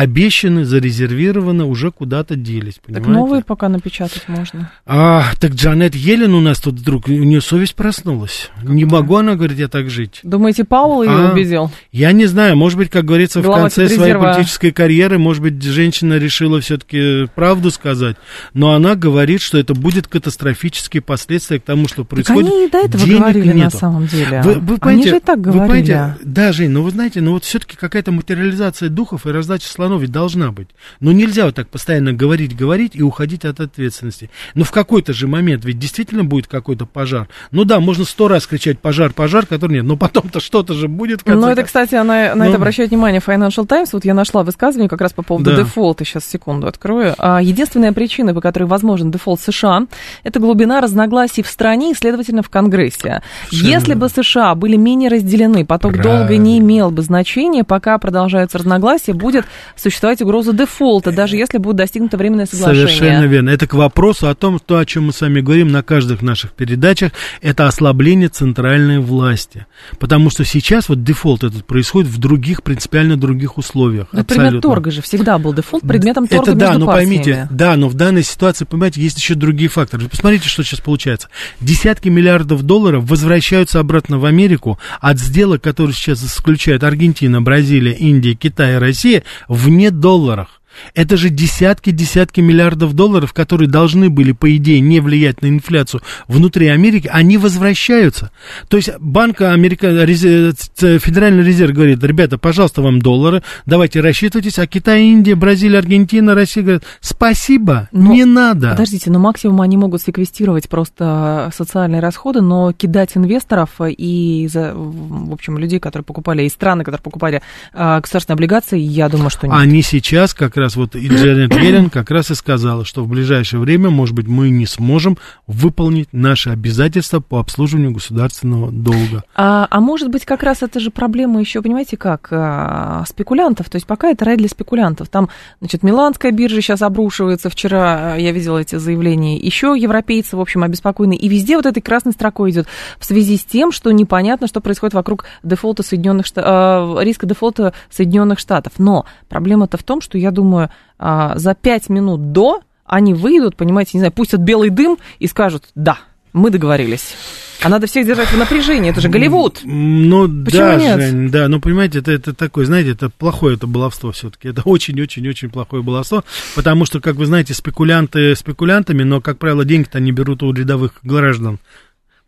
[0.00, 3.10] Обещаны, зарезервированы, уже куда-то делись, Так понимаете?
[3.10, 4.70] новые пока напечатать можно.
[4.84, 8.50] А, так Джанет Йеллен у нас тут вдруг, у нее совесть проснулась.
[8.62, 10.20] Не могу она, говорит, я так жить.
[10.22, 11.70] Думаете, Паул ее А, убедил?
[11.92, 15.62] Я не знаю, может быть, как говорится, в Глава конце своей политической карьеры, может быть,
[15.62, 18.16] женщина решила все-таки правду сказать,
[18.52, 22.52] но она говорит, что это будет катастрофические последствия к тому, что Так происходит.
[22.52, 23.78] они и до этого Денег говорили на нету.
[23.78, 24.42] самом деле.
[24.42, 25.86] Вы, вы они понимаете, же и так вы говорили.
[25.86, 30.02] понимаете, да, Жень, но вы знаете, ну вот все-таки какая-то материализация духов и раздача слонов
[30.02, 30.68] ведь должна быть.
[31.00, 34.30] Ну нельзя вот так постоянно говорить, говорить и уходить от ответственности.
[34.54, 37.28] Но в какой-то же момент ведь действительно будет какой-то пожар.
[37.52, 41.22] Ну да, можно сто раз кричать пожар, пожар, который нет, но потом-то что-то же будет.
[41.22, 42.44] конце Ну, это, кстати, она, на Ну.
[42.44, 43.92] это обращает внимание Financial Times.
[43.92, 45.56] Вот я нашла высказывание как раз по поводу Да.
[45.58, 46.04] дефолта.
[46.04, 47.14] Сейчас, секунду, открою.
[47.18, 49.86] А, единственная причина, по которой возможен дефолт США,
[50.24, 53.22] это глубина разногласий в стране и, следовательно, в Конгрессе.
[53.48, 56.18] Совершенно Если бы США были менее разделены, поток Правильно.
[56.18, 59.44] долга не имел бы значения, пока продолжаются разногласия, будет
[59.76, 62.88] существовать угроза дефолта, даже если будет достигнуто временное соглашение.
[62.88, 63.50] Совершенно верно.
[63.50, 66.52] Это к вопросу о том, то, о чем мы с вами говорим на каждых наших
[66.52, 67.12] передачах,
[67.42, 69.66] это ослабление центральной власти.
[69.98, 74.08] Потому что сейчас вот дефолт этот происходит в других, принципиально других условиях.
[74.12, 74.70] Например, Абсолютно.
[74.70, 77.16] торга же всегда был дефолт предметом торга Это да, между но партиями.
[77.16, 80.04] поймите, да, но в данной ситуации, понимаете, есть еще другие факторы.
[80.04, 81.28] Вы посмотрите, что сейчас получается.
[81.60, 88.34] Десятки миллиардов долларов возвращаются обратно в Америку от сделок, которые сейчас заключают Аргентина, Бразилия, Индия,
[88.34, 89.22] Китай Россия,
[89.66, 90.62] вне долларах.
[90.94, 96.68] Это же десятки-десятки миллиардов долларов, которые должны были, по идее, не влиять на инфляцию внутри
[96.68, 98.30] Америки, они возвращаются.
[98.68, 104.66] То есть Банк Америка, ц- Федеральный резерв говорит, ребята, пожалуйста, вам доллары, давайте рассчитывайтесь, а
[104.66, 108.70] Китай, Индия, Бразилия, Аргентина, Россия говорят, спасибо, Но- не надо.
[108.70, 115.32] Подождите, но максимум они могут секвестировать просто социальные расходы, но кидать инвесторов и, за, в
[115.32, 119.56] общем, людей, которые покупали, и страны, которые покупали а, государственные облигации, я думаю, что нет.
[119.56, 123.60] Они сейчас как раз, вот и Джанет Йеллен как раз и сказала, что в ближайшее
[123.60, 129.22] время, может быть, мы не сможем выполнить наши обязательства по обслуживанию государственного долга.
[129.34, 133.70] А, а может быть, как раз это же проблема еще, понимаете, как а, спекулянтов.
[133.70, 135.08] То есть пока это рай для спекулянтов.
[135.08, 135.28] Там,
[135.60, 137.50] значит, Миланская биржа сейчас обрушивается.
[137.50, 139.36] Вчера а, я видела эти заявления.
[139.36, 141.14] Еще европейцы, в общем, обеспокоены.
[141.14, 142.66] И везде вот этой красной строкой идет
[142.98, 148.38] в связи с тем, что непонятно, что происходит вокруг дефолта Соединенных Штатов, риска дефолта Соединенных
[148.38, 148.74] Штатов.
[148.78, 150.55] Но проблема-то в том, что я думаю,
[150.98, 155.64] а, за пять минут до они выйдут, понимаете, не знаю, пустят белый дым и скажут,
[155.74, 155.98] да,
[156.32, 157.16] мы договорились.
[157.62, 159.60] А надо всех держать в напряжении, это же Голливуд.
[159.64, 161.00] Ну, Почему да, нет?
[161.00, 164.48] Жень, да, ну, понимаете, это, это такое, знаете, это плохое это баловство все-таки.
[164.48, 169.98] Это очень-очень-очень плохое баловство, потому что, как вы знаете, спекулянты спекулянтами, но, как правило, деньги-то
[169.98, 171.58] они берут у рядовых граждан.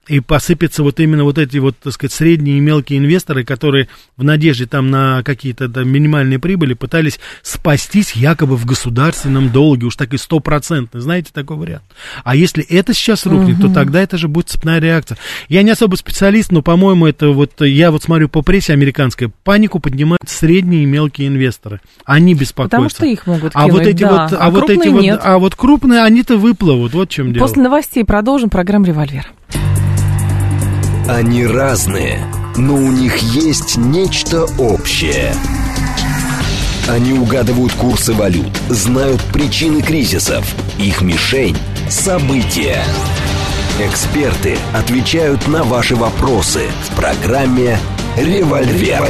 [0.09, 4.25] И посыпятся вот именно вот эти вот, так сказать, средние и мелкие инвесторы, которые в
[4.25, 10.15] надежде там на какие-то там, минимальные прибыли пытались спастись якобы в государственном долге, уж так
[10.15, 11.85] и стопроцентно, знаете, такой вариант.
[12.25, 15.19] А если это сейчас рухнет, то тогда это же будет цепная реакция.
[15.49, 19.79] Я не особо специалист, но, по-моему, это вот, я вот смотрю по прессе американской, панику
[19.79, 21.81] поднимают средние и мелкие инвесторы.
[22.05, 22.71] Они беспокоятся.
[22.71, 24.11] Потому что их могут а кинуть, вот эти да.
[24.11, 25.21] вот, а, А вот эти крупные вот, нет.
[25.23, 27.45] а вот крупные, они-то выплывут, вот в чем дело.
[27.45, 29.27] После новостей продолжим программу «Револьвер».
[31.09, 32.23] Они разные,
[32.55, 35.33] но у них есть нечто общее.
[36.87, 40.45] Они угадывают курсы валют, знают причины кризисов.
[40.79, 41.57] Их мишень–
[41.89, 42.83] события.
[43.81, 47.79] Эксперты отвечают на ваши вопросы в программе
[48.19, 49.03] «Револьвер».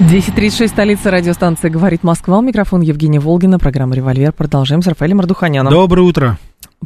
[0.00, 2.36] 10.36, столица радиостанции «Говорит Москва».
[2.36, 4.32] У микрофона Евгения Волгина, программа «Револьвер».
[4.32, 5.72] Продолжаем с Рафаэлем Ардуханяном.
[5.72, 6.38] Доброе утро.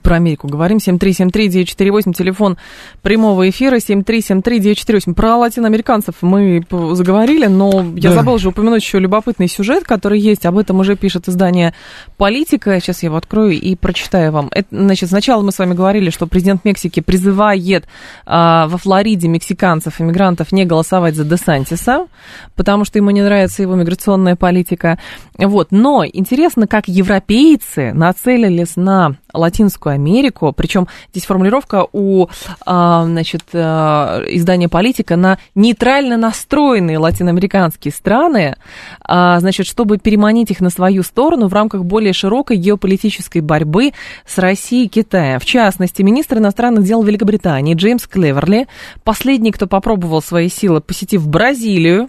[0.02, 0.78] Про Америку говорим.
[0.78, 2.56] 7373948, телефон
[3.02, 5.14] прямого эфира 7373948.
[5.14, 8.16] Про латиноамериканцев мы заговорили, но я Да.
[8.16, 10.46] забыла же упомянуть еще любопытный сюжет, который есть.
[10.46, 11.74] Об этом уже пишет издание
[12.16, 12.78] «Политика».
[12.80, 14.48] Сейчас я его открою и прочитаю вам.
[14.52, 17.84] Это, значит, сначала мы с вами говорили, что президент Мексики призывает
[18.26, 22.06] а, во Флориде мексиканцев, иммигрантов не голосовать за Десантиса,
[22.54, 24.98] потому что ему не нравится его миграционная политика.
[25.38, 25.68] Вот.
[25.70, 32.28] Но интересно, как европейцы нацелились на Латинскую Америку, причем здесь формулировка у
[32.64, 38.56] а, значит, а, издания «Политика» на нейтрально настроенные латиноамериканские страны,
[39.00, 43.92] а, значит, чтобы переманить их на свою сторону в рамках более широкой геополитической борьбы
[44.26, 45.40] с Россией и Китаем.
[45.40, 48.66] В частности, министр иностранных дел Великобритании Джеймс Клеверли,
[49.04, 52.08] последний, кто попробовал свои силы, посетив Бразилию,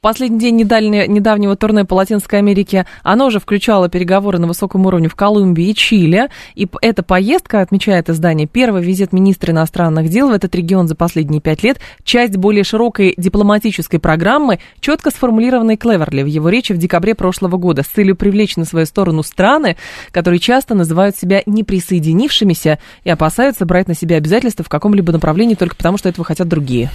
[0.00, 5.08] Последний день недальне- недавнего турне по Латинской Америке, оно уже включало переговоры на высоком уровне
[5.08, 6.28] в Колумбии и Чили.
[6.54, 11.40] И эта поездка, отмечает издание, первый визит министра иностранных дел в этот регион за последние
[11.40, 17.14] пять лет, часть более широкой дипломатической программы, четко сформулированной Клеверли в его речи в декабре
[17.14, 19.76] прошлого года с целью привлечь на свою сторону страны,
[20.12, 25.74] которые часто называют себя неприсоединившимися и опасаются брать на себя обязательства в каком-либо направлении только
[25.74, 26.90] потому, что этого хотят другие.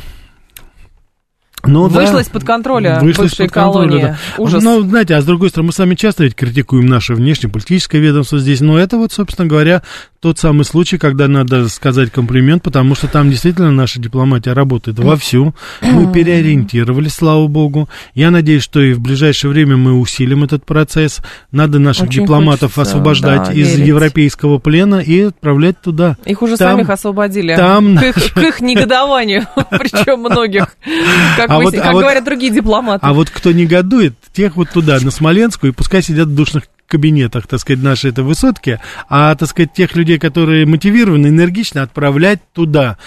[1.64, 2.22] Ну, Вышло да.
[2.22, 4.02] из-под контроля Вышло бывшей из-под контроля, колонии.
[4.04, 4.18] да.
[4.38, 4.64] Ужас.
[4.64, 8.40] Ну, знаете, а с другой стороны, мы с вами часто ведь критикуем наше внешнеполитическое ведомство
[8.40, 9.84] здесь, но это вот, собственно говоря,
[10.20, 15.56] тот самый случай, когда надо сказать комплимент, потому что там действительно наша дипломатия работает вовсю.
[15.82, 17.90] Мы переориентировались, слава богу.
[18.14, 21.22] Я надеюсь, что и в ближайшее время мы усилим этот процесс.
[21.52, 23.88] Надо наших Очень дипломатов хочется, освобождать да, из верить.
[23.88, 26.18] европейского плена и отправлять туда.
[26.26, 27.56] Их уже Там- самих освободили.
[27.56, 30.76] там к, их, к их негодованию, причем многих.
[31.36, 33.06] Как, А вот- как а вот- говорят другие дипломаты.
[33.06, 37.48] А вот кто негодует, тех вот туда, на Смоленскую, и пускай сидят в душных кабинетах,
[37.48, 42.98] так сказать, нашей этой высотки, а, так сказать, тех людей, которые мотивированы, энергично отправлять туда.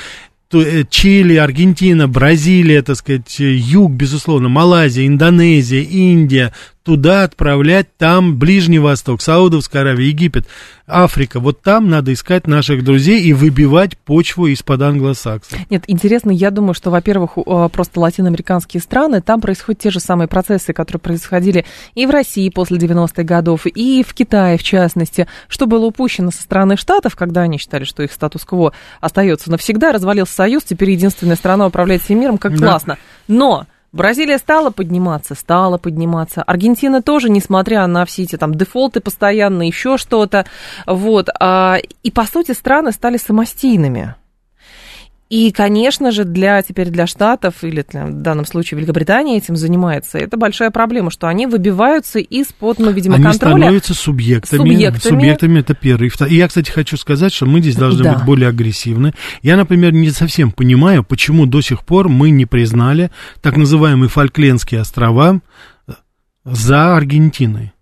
[0.52, 6.52] Э, Чили, Аргентина, Бразилия, так сказать, юг, безусловно, Малайзия, Индонезия, Индия,
[6.84, 10.46] туда отправлять, там Ближний Восток, Саудовская Аравия, Египет,
[10.86, 15.58] Африка, вот там надо искать наших друзей и выбивать почву из-под англосаксов.
[15.70, 20.28] Нет, интересно, я думаю, что, во-первых, э, просто латиноамериканские страны, там происходят те же самые
[20.28, 25.66] процессы, которые происходили и в России после 90-х годов, и в Китае, в частности, что
[25.66, 30.64] было упущено со стороны Штатов, когда они считали, что их статус-кво остается навсегда, развалился Союз,
[30.64, 32.66] теперь единственная страна управляет всем миром, как Да.
[32.68, 32.98] классно.
[33.26, 36.42] Но Бразилия стала подниматься, стала подниматься.
[36.42, 40.46] Аргентина тоже, несмотря на все эти там дефолты постоянно, еще что-то.
[40.84, 41.28] Вот.
[41.38, 44.16] а, И, по сути, страны стали самостийными.
[45.30, 50.18] И, конечно же, для, теперь для Штатов, или для- в данном случае Великобритания этим занимается,
[50.18, 53.56] это большая проблема, что они выбиваются из-под, ну, видимо, Они контроля.
[53.56, 54.58] становятся субъектами.
[54.58, 55.00] Субъектами.
[55.14, 56.12] Субъектами, это первый.
[56.28, 58.14] И я, кстати, хочу сказать, что мы здесь должны Да.
[58.14, 59.14] быть более агрессивны.
[59.42, 63.10] Я, например, не совсем понимаю, почему до сих пор мы не признали
[63.40, 65.40] так называемые Фольклендские острова
[66.44, 67.72] за Аргентиной.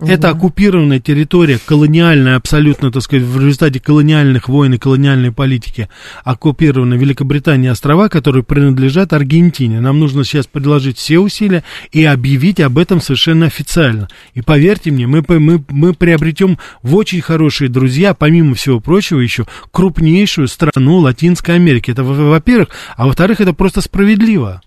[0.00, 5.88] Это оккупированная территория, колониальная, абсолютно, так сказать, в результате колониальных войн и колониальной политики,
[6.24, 9.80] оккупированная Великобритания острова, которые принадлежат Аргентине.
[9.80, 14.08] Нам нужно сейчас предложить все усилия и объявить об этом совершенно официально.
[14.34, 19.46] И поверьте мне, мы, мы, мы приобретем в очень хорошие друзья, помимо всего прочего, еще
[19.70, 21.92] крупнейшую страну Латинской Америки.
[21.92, 24.60] Это, во- во-первых, а во-вторых, это просто справедливо.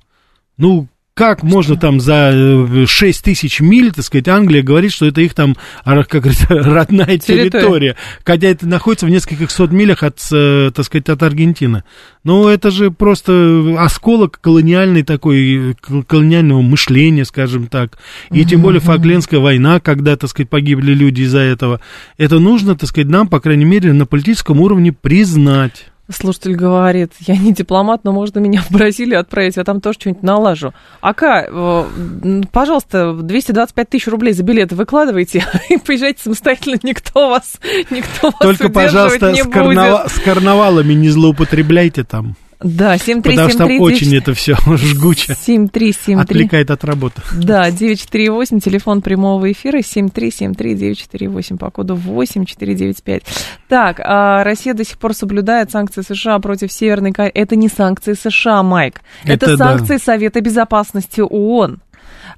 [0.57, 5.33] Ну, как можно там за 6 тысяч миль, так сказать, Англия говорит, что это их
[5.33, 10.69] там, как говорится, родная территория, территория, хотя это находится в нескольких сот милях от, э,
[10.73, 11.83] так сказать, от Аргентины.
[12.23, 15.75] Ну, это же просто осколок колониальной такой,
[16.07, 17.97] колониального мышления, скажем так.
[18.29, 21.81] И тем более Факлендская война, когда, так сказать, погибли люди из-за этого.
[22.19, 25.87] Это нужно, так сказать, нам, по крайней мере, на политическом уровне признать.
[26.09, 30.23] Слушатель говорит, я не дипломат, но можно меня в Бразилию отправить, я там тоже что-нибудь
[30.23, 30.73] налажу.
[31.01, 38.31] Ака, э, пожалуйста, 225 тысяч рублей за билеты выкладывайте и поезжайте самостоятельно, никто вас, никто
[38.39, 42.35] Только, вас пожалуйста, не с, карнава- с карнавалами не злоупотребляйте там.
[42.59, 43.23] Да, 73739.
[43.23, 45.35] Потому что там очень это все жгуче.
[45.35, 46.15] 7373.
[46.15, 47.21] Отвлекает от работы.
[47.33, 53.23] Да, 948, телефон прямого эфира, 7373948 по коду 8495.
[53.67, 57.31] Так, а Россия до сих пор соблюдает санкции США против Северной Кореи.
[57.33, 59.01] Это не санкции США, Майк.
[59.23, 59.99] Это, это санкции да.
[59.99, 61.79] Совета Безопасности ООН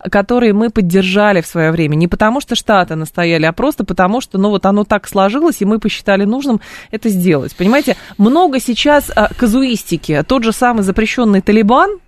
[0.09, 1.95] которые мы поддержали в свое время.
[1.95, 5.65] Не потому, что Штаты настояли, а просто потому, что, ну, вот оно так сложилось, и
[5.65, 7.55] мы посчитали нужным это сделать.
[7.55, 10.23] Понимаете, много сейчас а, казуистики.
[10.27, 11.99] Тот же самый запрещенный Талибан,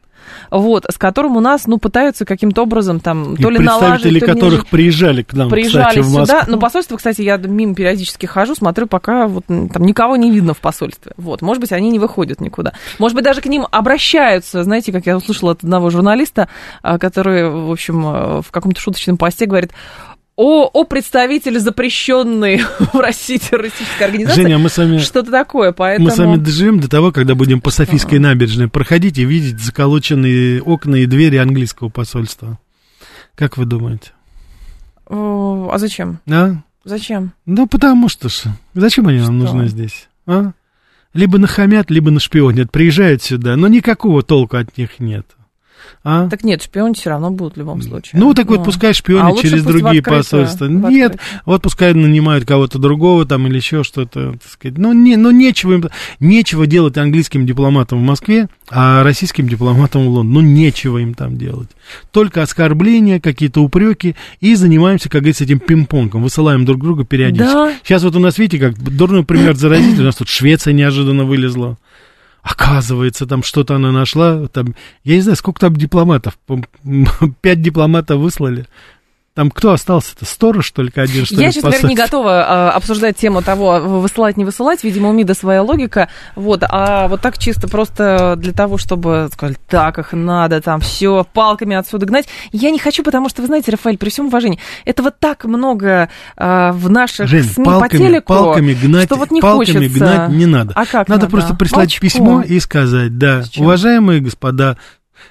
[0.49, 4.09] вот, с которым у нас, ну, пытаются каким-то образом там и то ли налаживать, то
[4.09, 4.69] ли которых не...
[4.69, 6.25] приезжали к нам, приезжали кстати, в Москву.
[6.25, 6.45] сюда.
[6.47, 10.59] Но посольство, кстати, я мимо периодически хожу, смотрю, пока вот там никого не видно в
[10.59, 11.13] посольстве.
[11.17, 12.73] Вот, может быть, они не выходят никуда.
[12.99, 16.47] Может быть, даже к ним обращаются, знаете, как я услышала от одного журналиста,
[16.81, 19.71] а, который, в общем, э, в каком-то шуточном посте говорит,
[20.43, 24.41] о, о представители запрещенной в России террористической организации.
[24.41, 24.97] Женя, мы с вами...
[24.97, 26.09] Что-то такое, поэтому...
[26.09, 28.21] Мы с вами доживем до того, когда будем по Софийской а.
[28.21, 32.57] набережной проходить и видеть заколоченные окна и двери английского посольства.
[33.35, 34.13] Как вы думаете?
[35.07, 36.19] А зачем?
[36.27, 36.55] А?
[36.85, 37.33] Зачем?
[37.45, 38.45] Ну, потому что ж.
[38.73, 40.09] Зачем они нам нужны здесь?
[40.25, 40.53] А?
[41.13, 42.71] Либо нахамят, либо нашпионят.
[42.71, 45.27] Приезжают сюда, но никакого толку от них нет.
[46.03, 46.27] А?
[46.29, 48.19] Так нет, шпионить все равно будут в любом случае.
[48.19, 50.65] Ну, так вот, пускай шпионят а через другие посольства.
[50.65, 54.77] Нет, вот пускай нанимают кого-то другого там или еще что-то, так сказать.
[54.77, 55.85] Ну, не, ну нечего, им,
[56.19, 60.41] нечего делать английским дипломатам в Москве, а российским дипломатам в Лондоне.
[60.41, 61.69] Ну, нечего им там делать.
[62.11, 66.23] Только оскорбления, какие-то упреки, и занимаемся, как говорится, этим пинг-понгом.
[66.23, 67.53] Высылаем друг друга периодически.
[67.53, 67.73] Да.
[67.83, 71.77] Сейчас вот у нас, видите, как дурной пример заразить, у нас тут Швеция неожиданно вылезла.
[72.41, 74.47] Оказывается, там что-то она нашла.
[74.47, 76.37] Там, я не знаю, сколько там дипломатов.
[77.41, 78.65] Пять дипломатов выслали.
[79.33, 80.25] Там кто остался-то?
[80.25, 84.43] Сторож только один, что Я сейчас, наверное, не готова а, обсуждать тему того, высылать, не
[84.43, 84.83] высылать.
[84.83, 86.09] Видимо, у МИДа своя логика.
[86.35, 91.25] Вот, а вот так чисто просто для того, чтобы сказали, так их надо, там все,
[91.33, 92.27] палками отсюда гнать.
[92.51, 96.73] Я не хочу, потому что, вы знаете, Рафаэль, при всем уважении, этого так много а,
[96.73, 99.97] в наших Жень, СМИ палками, по телеку, палками гнать, что вот не палками хочется.
[99.97, 100.73] гнать не надо.
[100.75, 101.21] А как надо?
[101.21, 101.31] надо?
[101.31, 102.01] просто прислать Молчком.
[102.01, 104.77] письмо и сказать, да, уважаемые господа,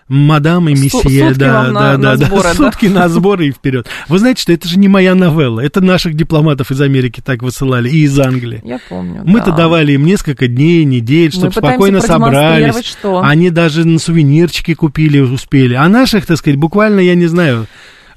[0.09, 3.00] Мадам и месье, да, да, на, да, на да, сборы, сутки да.
[3.00, 3.87] на сборы и вперед.
[4.09, 7.88] Вы знаете, что это же не моя новелла, это наших дипломатов из Америки так высылали
[7.88, 8.61] и из Англии.
[8.64, 9.22] Я помню.
[9.24, 9.59] Мы-то да.
[9.59, 12.85] давали им несколько дней, недель, чтобы спокойно собрались.
[12.85, 13.20] Что?
[13.22, 15.74] Они даже на сувенирчики купили, успели.
[15.74, 17.66] А наших, так сказать, буквально, я не знаю,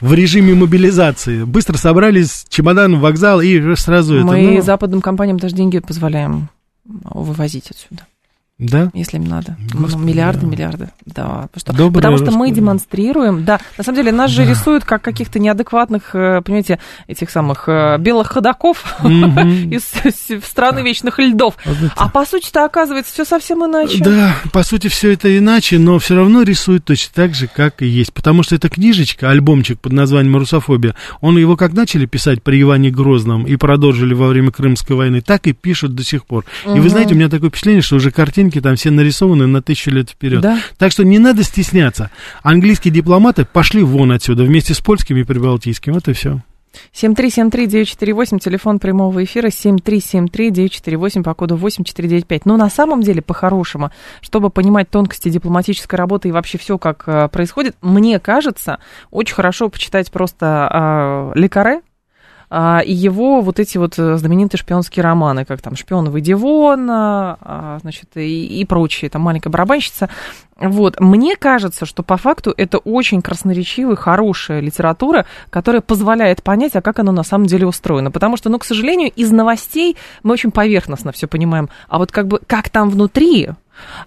[0.01, 1.43] в режиме мобилизации.
[1.43, 4.51] Быстро собрались, чемодан в вокзал и сразу Мы это...
[4.55, 4.61] Ну...
[4.61, 6.49] западным компаниям даже деньги позволяем
[6.85, 8.05] вывозить отсюда.
[8.59, 8.91] Да?
[8.93, 9.57] Если им надо.
[9.73, 10.47] Господи, ну, миллиарды, да.
[10.47, 10.89] миллиарды.
[11.05, 11.49] Да.
[11.51, 13.43] Потому что, потому что мы демонстрируем.
[13.45, 14.51] Да, на самом деле нас же Да.
[14.51, 19.83] рисуют как каких-то неадекватных, э, понимаете, этих самых э, белых ходаков из
[20.45, 21.55] страны вечных льдов.
[21.95, 24.03] А по сути-то оказывается все совсем иначе.
[24.03, 27.87] Да, по сути, все это иначе, но все равно рисует точно так же, как и
[27.87, 28.13] есть.
[28.13, 32.91] Потому что эта книжечка, альбомчик под названием «Русофобия», он его как начали писать при Иване
[32.91, 36.45] Грозном и продолжили во время Крымской войны, так и пишут до сих пор.
[36.65, 38.11] И вы знаете, у меня такое впечатление, что уже
[38.43, 40.41] картинки там все нарисованы на тысячу лет вперед.
[40.41, 40.59] Да.
[40.77, 42.09] Так что не надо стесняться.
[42.41, 45.93] Английские дипломаты пошли вон отсюда вместе с польскими и прибалтийскими.
[45.93, 46.41] Вот и все.
[46.93, 52.45] 7373948, телефон прямого эфира 7373948 по коду 8495.
[52.45, 57.29] Но на самом деле, по-хорошему, чтобы понимать тонкости дипломатической работы и вообще все, как э,
[57.29, 58.79] происходит, мне кажется,
[59.11, 61.81] очень хорошо почитать просто э, Лекаре,
[62.85, 68.09] и его вот эти вот э, знаменитые шпионские романы, как там «Шпионовый Дивон», а, значит,
[68.15, 70.07] и, и прочие, там «Маленькая барабанщица».
[70.59, 76.81] Вот, мне кажется, что по факту это очень красноречивая, хорошая литература, которая позволяет понять, а
[76.81, 78.11] как оно на самом деле устроено.
[78.11, 81.69] Потому что, ну, к сожалению, из новостей мы очень поверхностно все понимаем.
[81.89, 83.49] А вот как бы, как там внутри,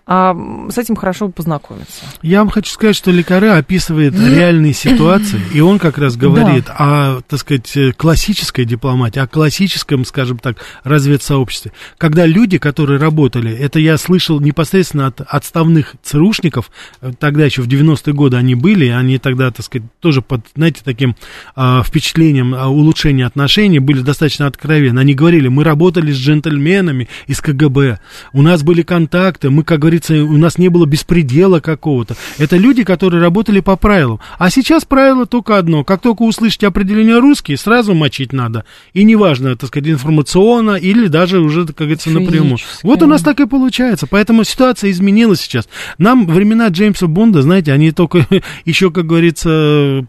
[0.06, 0.36] А
[0.70, 2.04] с этим хорошо познакомиться.
[2.22, 7.20] Я вам хочу сказать, что Лекаре описывает реальные ситуации, и он как раз говорит о,
[7.26, 11.72] так сказать, э, классической дипломатии, о классическом, скажем так, разведсообществе.
[11.98, 17.68] Когда люди, которые работали, это я слышал непосредственно от отставных ЦРУшников, э, тогда еще в
[17.68, 21.16] 90-е годы они были, они тогда, так сказать, тоже под, знаете, таким
[21.54, 25.00] а, впечатлением а, улучшения отношений были достаточно откровенны.
[25.00, 27.98] Они говорили, мы работали с джентльменами из КГБ,
[28.32, 32.14] у нас были контакты, мы, как говорится, у нас не было беспредела какого-то.
[32.36, 34.20] Это люди, которые работали по правилам.
[34.38, 35.82] А сейчас правило только одно.
[35.82, 38.66] Как только услышите определение русский, сразу мочить надо.
[38.92, 42.58] И неважно, так сказать, информационно или даже уже, как говорится, напрямую.
[42.82, 44.06] Вот у нас так и получается.
[44.06, 45.68] Поэтому ситуация изменилась сейчас.
[45.96, 48.26] Нам времена Джеймса Бонда, знаете, они только
[48.66, 50.06] еще, как говорится,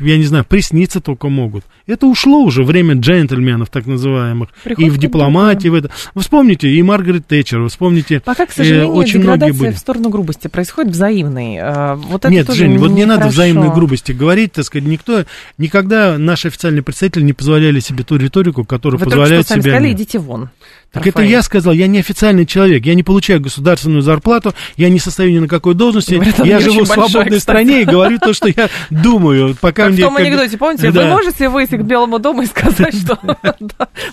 [0.00, 1.64] я не знаю, присниться только могут.
[1.86, 5.90] Это ушло уже время джентльменов, так называемых, Приход и в дипломатии, в это.
[6.14, 8.20] Вы вспомните и Маргарет Тэтчер, вы вспомните.
[8.20, 9.72] Пока, к сожалению, э, очень многие были.
[9.72, 11.56] в сторону грубости происходит взаимной.
[11.56, 15.24] Э, вот это Нет, Жень, вот не надо взаимной грубости говорить, так сказать, никто,
[15.58, 19.56] никогда наши официальные представители не позволяли себе ту риторику, которую Вы позволяют себе.
[19.56, 20.50] Вы сказали, идите вон.
[20.92, 21.26] Так Рафаэль.
[21.26, 25.30] это я сказал, я не официальный человек, я не получаю государственную зарплату, я не состою
[25.32, 27.38] ни на какой должности, Говорят, я живу в свободной кстати.
[27.38, 29.56] стране и говорю то, что я думаю.
[29.60, 31.02] Пока как мне, в том анекдоте, помните, да.
[31.02, 33.18] вы можете выйти к Белому дому и сказать, что...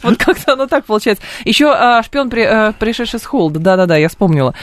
[0.04, 1.24] Вот как-то оно так получается.
[1.46, 4.54] Еще а, шпион, а, пришедший с Холда, да-да-да, я вспомнила.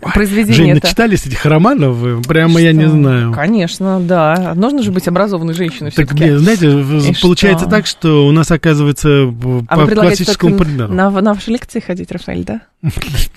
[0.00, 2.26] Произведение Жень, начитались этих романов?
[2.26, 3.32] Прямо я не знаю.
[3.32, 4.54] Конечно, да.
[4.56, 6.84] Нужно же быть образованной женщиной Так, знаете,
[7.22, 9.32] получается так, что у нас, оказывается,
[9.68, 10.92] а по классическому примеру.
[10.92, 12.62] На ваши лекции ходить, Рафаэль, да?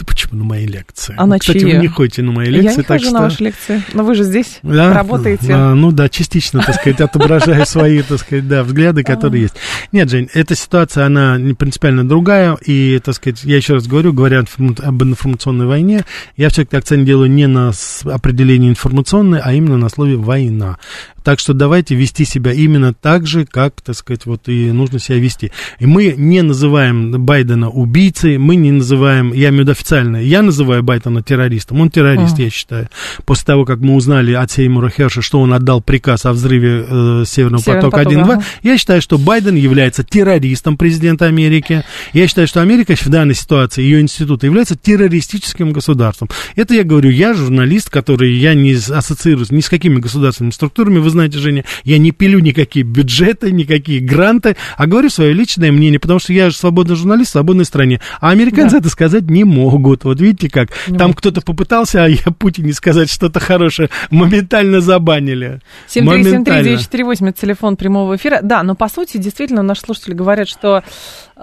[0.08, 1.14] Почему на мои лекции?
[1.18, 1.74] А на Кстати, чьи?
[1.74, 3.14] вы не ходите на мои лекции, Я не так хожу что...
[3.14, 4.94] на ваши лекции, но вы же здесь да?
[4.94, 5.54] работаете.
[5.54, 9.56] А, ну да, частично, так сказать, отображаю свои, так сказать, да, взгляды, которые есть.
[9.92, 14.44] Нет, Жень, эта ситуация, она принципиально другая, и, так сказать, я еще раз говорю, говоря
[14.84, 16.06] об информационной войне,
[16.38, 17.72] я все-таки акцент делаю не на
[18.06, 20.78] определении информационной, а именно на слове «война».
[21.24, 25.18] Так что давайте вести себя именно так же, как, так сказать, вот и нужно себя
[25.18, 25.52] вести.
[25.80, 30.42] И мы не называем Байдена убийцей, мы не называем, я имею в виду официально, я
[30.42, 32.90] называю Байдена террористом, он террорист, uh я считаю.
[33.26, 37.24] После того, как мы узнали от Сеймура Херша, что он отдал приказ о взрыве э,
[37.26, 38.44] Северного потока 1-2, ага.
[38.64, 41.84] я считаю, что Байден является террористом президента Америки.
[42.12, 46.30] Я считаю, что Америка в данной ситуации, ее институты, является террористическим государством.
[46.56, 51.10] Это я говорю, я журналист, который, я не ассоциируюсь ни с какими государственными структурами, вы
[51.14, 56.20] знаете, Женя, я не пилю никакие бюджеты, никакие гранты, а говорю свое личное мнение, потому
[56.20, 58.02] что я же свободный журналист в свободной стране.
[58.20, 58.80] А американцы да.
[58.80, 60.04] это сказать не могут.
[60.04, 60.70] Вот видите как?
[60.88, 65.62] Не Там кто-то попытался, а я Путине сказать что-то хорошее, моментально забанили.
[65.88, 68.40] 7373948, это телефон прямого эфира.
[68.42, 70.84] Да, но по сути, действительно, наши слушатели говорят, что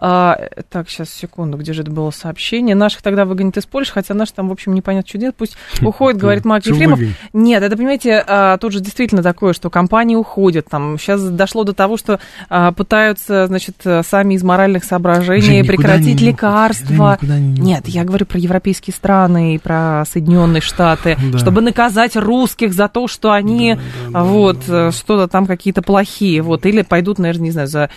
[0.00, 2.74] а, так, сейчас, секунду, где же это было сообщение?
[2.74, 5.36] Наших тогда выгонят из Польши, хотя наши там, в общем, непонятно, что делать.
[5.36, 7.00] Пусть уходит, говорит Марк Ефремов.
[7.34, 10.66] Нет, это, понимаете, а, тут же действительно такое, что компании уходят.
[10.70, 17.18] Там сейчас дошло до того, что а, пытаются, значит, сами из моральных соображений прекратить лекарства.
[17.20, 22.72] Не, не Нет, я говорю про европейские страны и про Соединенные Штаты, чтобы наказать русских
[22.72, 23.76] за то, что они
[24.08, 27.90] вот что-то там какие-то плохие, вот, или пойдут, наверное, не знаю, за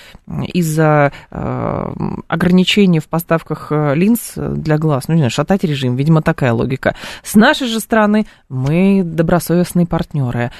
[0.53, 1.11] из-за
[2.27, 6.95] ограничения в поставках э, линз для глаз, ну, не знаю, шатать режим, видимо, такая логика.
[7.23, 10.51] С нашей же стороны мы добросовестные партнеры.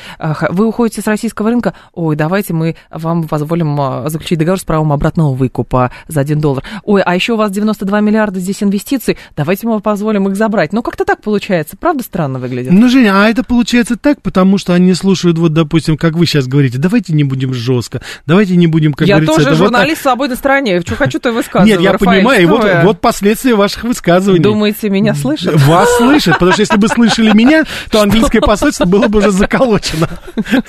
[0.49, 4.91] Вы уходите с российского рынка, ой, давайте мы вам позволим э, заключить договор с правом
[4.91, 6.63] обратного выкупа за 1 доллар.
[6.84, 10.73] Ой, а еще у вас 92 миллиарда здесь инвестиций, давайте мы позволим их забрать.
[10.73, 12.71] Ну, как-то так получается, правда странно выглядит?
[12.71, 16.47] Ну, Женя, а это получается так, потому что они слушают, вот, допустим, как вы сейчас
[16.47, 19.41] говорите, давайте не будем жестко, давайте не будем, как Я говорится...
[19.41, 21.71] Я тоже журналист вот в свободной стране, что хочу, то высказываю.
[21.71, 24.43] Нет, я Рафаэль, понимаю, и вот, вот последствия ваших высказываний.
[24.43, 25.55] Думаете, меня слышат?
[25.55, 30.09] Вас слышат, потому что если бы слышали меня, то английское посольство было бы уже заколочено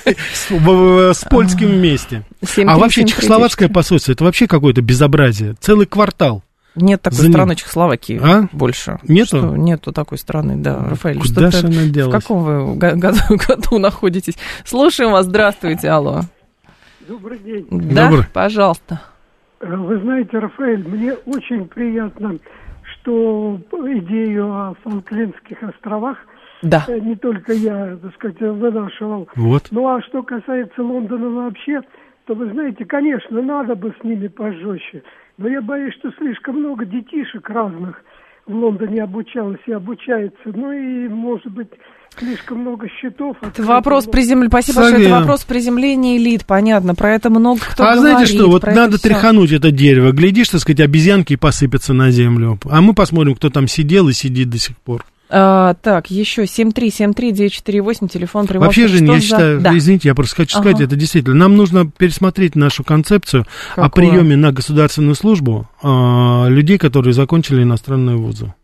[0.04, 2.22] с польским вместе.
[2.66, 5.54] А вообще чехословацкое посольство, это вообще какое-то безобразие.
[5.60, 6.42] Целый квартал.
[6.76, 8.48] Нет такой За страны Чехословакии а?
[8.50, 8.98] больше.
[9.04, 9.38] Нету?
[9.38, 11.20] Что, нету такой страны, да, Рафаэль.
[11.20, 12.12] Куда же она делась?
[12.12, 14.34] В каком вы году, году находитесь?
[14.64, 16.22] Слушаем вас, здравствуйте, алло.
[17.06, 17.66] Добрый день.
[17.70, 18.26] Да, Добрый.
[18.32, 19.00] пожалуйста.
[19.60, 22.38] Э, вы знаете, Рафаэль, мне очень приятно,
[22.82, 26.18] что идею о Фолклендских островах
[26.64, 26.84] да.
[26.88, 29.28] Э, не только я, так сказать, вынашивал.
[29.36, 29.68] Вот.
[29.70, 31.82] Ну а что касается Лондона вообще,
[32.26, 35.02] то вы знаете, конечно, надо бы с ними пожестче.
[35.36, 38.02] Но я боюсь, что слишком много детишек разных
[38.46, 40.36] в Лондоне обучалось и обучается.
[40.44, 41.68] Ну и, может быть,
[42.18, 43.36] слишком много счетов.
[43.40, 44.48] Это вопрос приземления.
[44.48, 44.90] Спасибо Сами...
[44.92, 45.08] большое.
[45.08, 46.94] Это вопрос приземления элит, понятно.
[46.94, 49.56] Про это много кто А говорит, знаете что, вот надо это тряхануть все.
[49.56, 50.12] это дерево.
[50.12, 52.58] Глядишь, так сказать, обезьянки посыпятся на землю.
[52.70, 55.04] А мы посмотрим, кто там сидел и сидит до сих пор.
[55.36, 59.76] А, так, еще 7373948, телефон прямого Вообще, Что я за- считаю, Да.
[59.76, 60.68] извините, я просто хочу Ага.
[60.70, 64.10] сказать, это действительно, нам нужно пересмотреть нашу концепцию о Какую?
[64.10, 68.54] приеме на государственную службу а, людей, которые закончили иностранные вузы.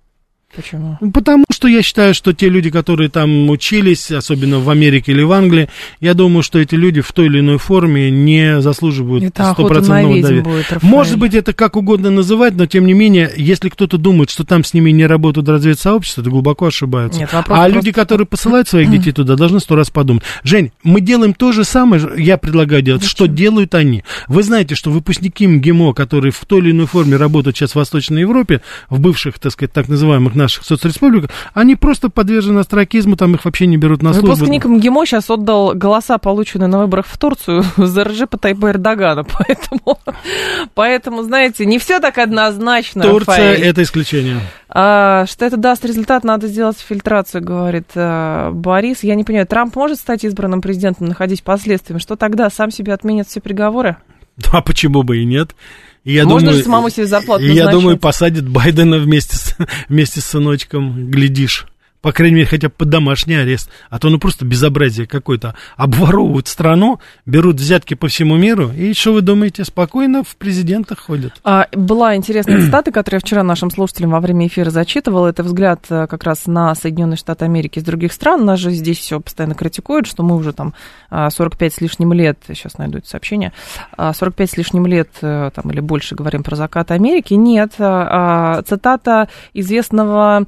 [0.55, 0.98] Почему?
[1.12, 5.30] Потому что я считаю, что те люди, которые там учились, особенно в Америке или в
[5.30, 5.68] Англии,
[6.01, 10.42] я думаю, что эти люди в той или иной форме не заслуживают стопроцентного доверия.
[10.42, 10.90] будет, Рафаэль.
[10.90, 14.64] Может быть, это как угодно называть, но тем не менее, если кто-то думает, что там
[14.64, 17.20] с ними не работают разведсообщества, то глубоко ошибаются.
[17.20, 20.24] Нет, а просто- люди, которые посылают своих детей туда, должны сто раз подумать.
[20.42, 24.03] Жень, мы делаем то же самое, я предлагаю делать, что делают они.
[24.26, 28.22] Вы знаете, что выпускники МГИМО, которые в той или иной форме работают сейчас в Восточной
[28.22, 33.45] Европе, в бывших, так сказать, так называемых наших соцреспубликах, они просто подвержены астракизму, там их
[33.45, 34.30] вообще не берут на службу.
[34.32, 39.24] Выпускник МГИМО сейчас отдал голоса, полученные на выборах в Турцию, за Режепа Тайпа Эрдогана.
[39.41, 39.99] Поэтому,
[40.74, 44.41] поэтому, знаете, не все так однозначно, Турция это исключение.
[44.68, 49.03] А, что это даст результат, надо сделать фильтрацию, говорит а, Борис.
[49.03, 52.01] Я не понимаю, Трамп может стать избранным президентом, находясь последствиями?
[52.01, 53.97] Что тогда, сам себе отменят все приговоры?
[54.36, 55.55] Да, почему бы и нет?
[56.05, 59.57] И я Можно думаю, же самому себе зарплату и я думаю, посадят Байдена вместе с,
[59.88, 61.66] вместе с сыночком, глядишь.
[62.03, 63.70] По крайней мере, хотя бы под домашний арест.
[63.90, 65.55] А то ну просто безобразие какое-то.
[65.76, 71.32] Обворовывают страну, берут взятки по всему миру, и что вы думаете, спокойно в президентах ходят.
[71.44, 75.28] А, была интересная цитата, которую я вчера нашим слушателям во время эфира зачитывала.
[75.28, 78.44] Это взгляд э, как раз на Соединенные Штаты Америки из других стран.
[78.44, 80.74] Нас же здесь все постоянно критикуют, что мы уже там
[81.11, 83.53] а, 45 с лишним лет, сейчас найду это сообщение,
[83.96, 87.34] а, 45 с лишним лет э, там, или больше говорим про закат Америки.
[87.34, 90.46] Нет, а, цитата известного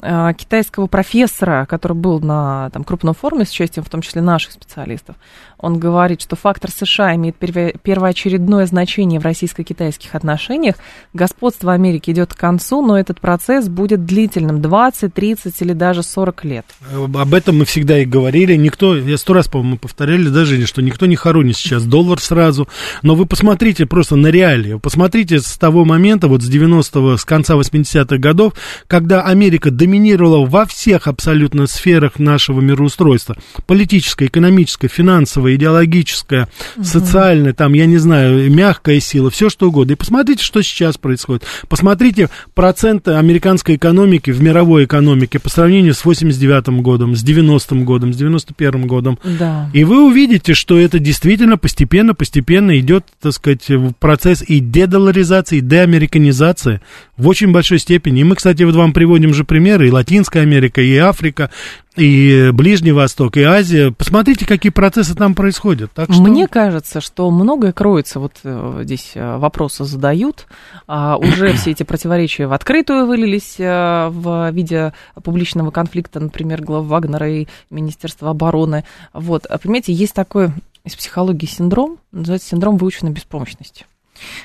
[0.00, 5.16] китайского профессора, который был на там, крупном форуме с участием в том числе наших специалистов,
[5.64, 10.76] он говорит, что фактор США имеет первоочередное значение в российско-китайских отношениях.
[11.14, 16.44] Господство Америки идет к концу, но этот процесс будет длительным 20, 30 или даже 40
[16.44, 16.66] лет.
[16.90, 18.56] Э, Об этом мы всегда и говорили.
[18.56, 22.68] Никто, я сто раз, по-моему, повторяли даже, что никто не хоронит сейчас доллар сразу.
[23.00, 24.74] Но вы посмотрите просто на реалии.
[24.74, 28.52] Посмотрите с того момента, вот с 90-го, с конца 80-х годов,
[28.86, 33.36] когда Америка доминировала во всех абсолютно сферах нашего мироустройства.
[33.66, 36.48] Политическая, экономическая, финансовая, идеологическая,
[36.82, 39.92] социальная, там, я не знаю, мягкая сила, все что угодно.
[39.92, 41.44] И посмотрите, что сейчас происходит.
[41.68, 48.14] Посмотрите проценты американской экономики в мировой экономике по сравнению с 89 годом, с 90 годом,
[48.14, 49.18] с 91 годом.
[49.22, 49.68] Да.
[49.74, 53.68] И вы увидите, что это действительно постепенно, постепенно идет, так сказать,
[53.98, 56.80] процесс и дедоларизации, и деамериканизации
[57.18, 58.20] в очень большой степени.
[58.20, 61.50] И мы, кстати, вот вам приводим же примеры, и Латинская Америка, и Африка,
[61.96, 63.90] и Ближний Восток, и Азия.
[63.90, 65.92] Посмотрите, какие процессы там происходят.
[65.92, 66.22] Так что...
[66.22, 70.46] Мне кажется, что многое кроется, вот э, здесь э, вопросы задают,
[70.86, 76.84] а, уже все эти противоречия в открытую вылились э, в виде публичного конфликта, например, глав
[76.86, 78.84] Вагнера и Министерства обороны.
[79.12, 80.50] Вот, А понимаете, есть такой
[80.84, 83.86] из психологии синдром, называется синдром выученной беспомощности.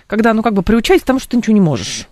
[0.07, 2.07] Когда, ну, как бы приучать к тому, что ты ничего не можешь.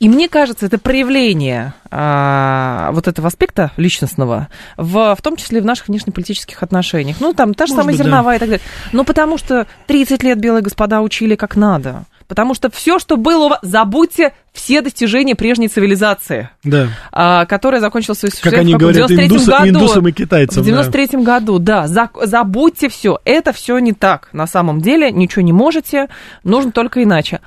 [0.00, 5.64] И мне кажется, это проявление а, вот этого аспекта личностного, в, в том числе в
[5.64, 7.16] наших внешнеполитических отношениях.
[7.20, 8.04] Ну, там та же Может самая быть, да.
[8.04, 8.64] зерновая и так далее.
[8.92, 12.04] Ну, потому что 30 лет белые господа учили как надо.
[12.28, 13.58] Потому что все, что было у вас...
[13.62, 16.88] Забудьте все достижения прежней цивилизации, Да.
[17.10, 19.68] а, которая закончилась в Как они в говорят, 93-м индусы, году.
[19.68, 20.62] индусам и китайцам.
[20.62, 20.82] В да.
[20.82, 23.18] 93-м году, да, за- забудьте все.
[23.24, 24.28] Это все не так.
[24.32, 26.08] На самом деле ничего не можете,
[26.44, 27.40] нужно только иначе.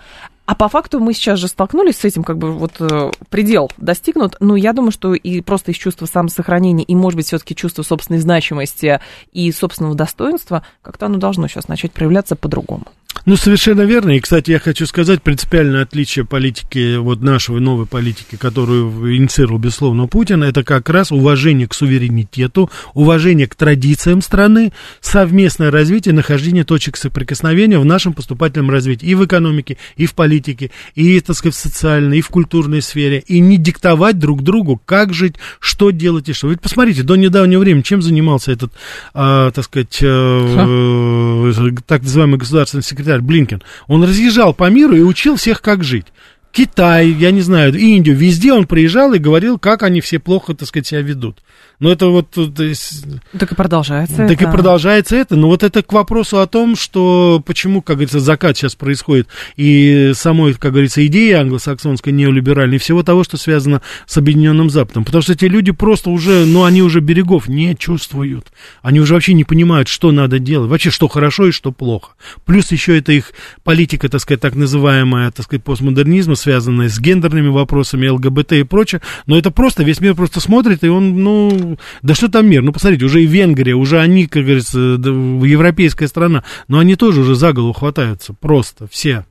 [0.46, 4.36] А по факту мы сейчас же столкнулись с этим, как бы вот э, предел достигнут.
[4.40, 8.20] Ну, я думаю, что и просто из чувства самосохранения, и, может быть, все-таки чувство собственной
[8.20, 9.00] значимости
[9.32, 12.86] и собственного достоинства, как-то оно должно сейчас начать проявляться по-другому.
[13.26, 14.12] Ну, совершенно верно.
[14.12, 20.06] И, кстати, я хочу сказать, принципиальное отличие политики, вот нашей новой политики, которую инициировал, безусловно,
[20.06, 26.98] Путин, это как раз уважение к суверенитету, уважение к традициям страны, совместное развитие, нахождение точек
[26.98, 31.60] соприкосновения в нашем поступательном развитии и в экономике, и в политике, и, так сказать, в
[31.60, 36.34] социальной, и в культурной сфере, и не диктовать друг другу, как жить, что делать и
[36.34, 36.50] что.
[36.50, 38.72] Ведь посмотрите, до недавнего времени чем занимался этот,
[39.16, 41.52] а, так сказать, э,
[41.88, 43.62] так называемый государственный секретарь Блинкен?
[43.88, 46.08] Он разъезжал по миру и учил всех, как жить.
[46.52, 50.68] Китай, я не знаю, Индию, везде он приезжал и говорил, как они все плохо, так
[50.68, 51.44] сказать, себя ведут.
[51.80, 52.38] Но это вот...
[52.60, 53.06] Есть,
[53.38, 54.44] так и продолжается Так это.
[54.44, 55.36] и продолжается это.
[55.36, 60.12] Но вот это к вопросу о том, что почему, как говорится, закат сейчас происходит, и
[60.16, 65.04] самой, как говорится, идеи англосаксонской неолиберальной, всего того, что связано с Объединенным Западом.
[65.06, 68.48] Потому что эти люди просто уже, ну, они уже берегов не чувствуют.
[68.82, 70.70] Они уже вообще не понимают, что надо делать.
[70.70, 72.12] Вообще, что хорошо и что плохо.
[72.46, 73.32] Плюс еще это их
[73.64, 79.02] политика, так сказать, так называемая, так сказать, постмодернизма, связанная с гендерными вопросами, ЛГБТ и прочее.
[79.26, 81.65] Но это просто, весь мир просто смотрит, и он, ну,
[82.02, 82.62] да что там мир?
[82.62, 87.36] Ну, посмотрите, уже и Венгрия, уже они, как говорится, европейская страна, но они тоже уже
[87.36, 88.34] за голову хватаются.
[88.34, 89.26] Просто все.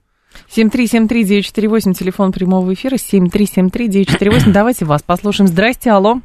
[0.49, 4.53] 7373948, телефон прямого эфира, 7373948.
[4.53, 5.49] Давайте вас послушаем.
[5.49, 6.17] Здрасте, алло.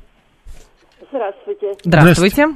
[1.11, 1.75] Здравствуйте.
[1.83, 2.47] Здравствуйте.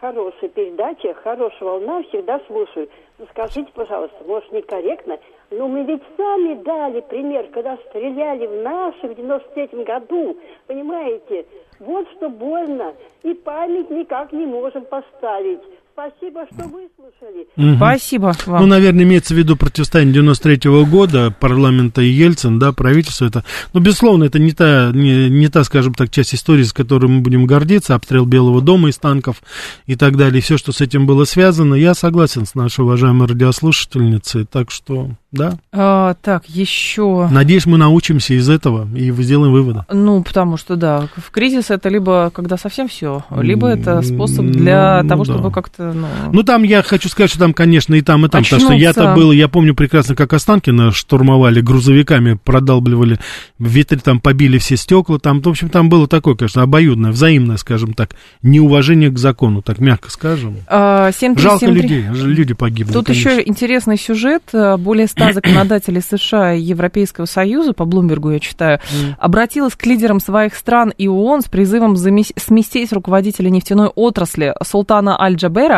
[0.00, 2.88] Хорошая передача, хорошая волна, всегда слушаю.
[3.18, 5.18] Ну, скажите, пожалуйста, может, некорректно,
[5.50, 10.38] но мы ведь сами дали пример, когда стреляли в наших в 93-м году,
[10.68, 11.46] понимаете?
[11.78, 15.60] Вот что больно, и память никак не можем поставить.
[15.98, 17.48] Спасибо, что выслушали.
[17.56, 17.76] Угу.
[17.76, 18.60] Спасибо вам.
[18.60, 23.42] Ну, наверное, имеется в виду противостояние 93-го года парламента и Ельцин, да, правительство это.
[23.72, 27.20] Ну, безусловно, это не та, не, не та, скажем так, часть истории, с которой мы
[27.20, 29.42] будем гордиться, обстрел Белого дома из танков
[29.86, 31.74] и так далее, и все, что с этим было связано.
[31.74, 35.58] Я согласен с нашей уважаемой радиослушательницей, так что, да.
[35.72, 37.26] А, так, еще...
[37.28, 39.84] Надеюсь, мы научимся из этого и сделаем выводы.
[39.90, 45.02] Ну, потому что, да, в кризис это либо когда совсем все, либо это способ для
[45.02, 45.32] ну, того, да.
[45.32, 46.06] чтобы как-то ну...
[46.32, 48.66] ну, там я хочу сказать, что там, конечно, и там, и там, Очнуться.
[48.66, 53.18] потому что я-то был, я помню прекрасно, как Останкино штурмовали грузовиками, продалбливали
[53.58, 57.94] ветры, там побили все стекла, там, в общем, там было такое, конечно, обоюдное, взаимное, скажем
[57.94, 58.10] так,
[58.42, 60.56] неуважение к закону, так мягко скажем.
[60.66, 61.82] А, 7 3, Жалко 7 3...
[61.82, 62.92] людей, люди погибли.
[62.92, 63.30] Тут конечно.
[63.30, 64.42] еще интересный сюжет,
[64.78, 69.14] более ста законодателей США и Европейского Союза, по Блумбергу я читаю, mm.
[69.18, 75.77] обратилась к лидерам своих стран и ООН с призывом сместить руководителя нефтяной отрасли Султана Аль-Джабера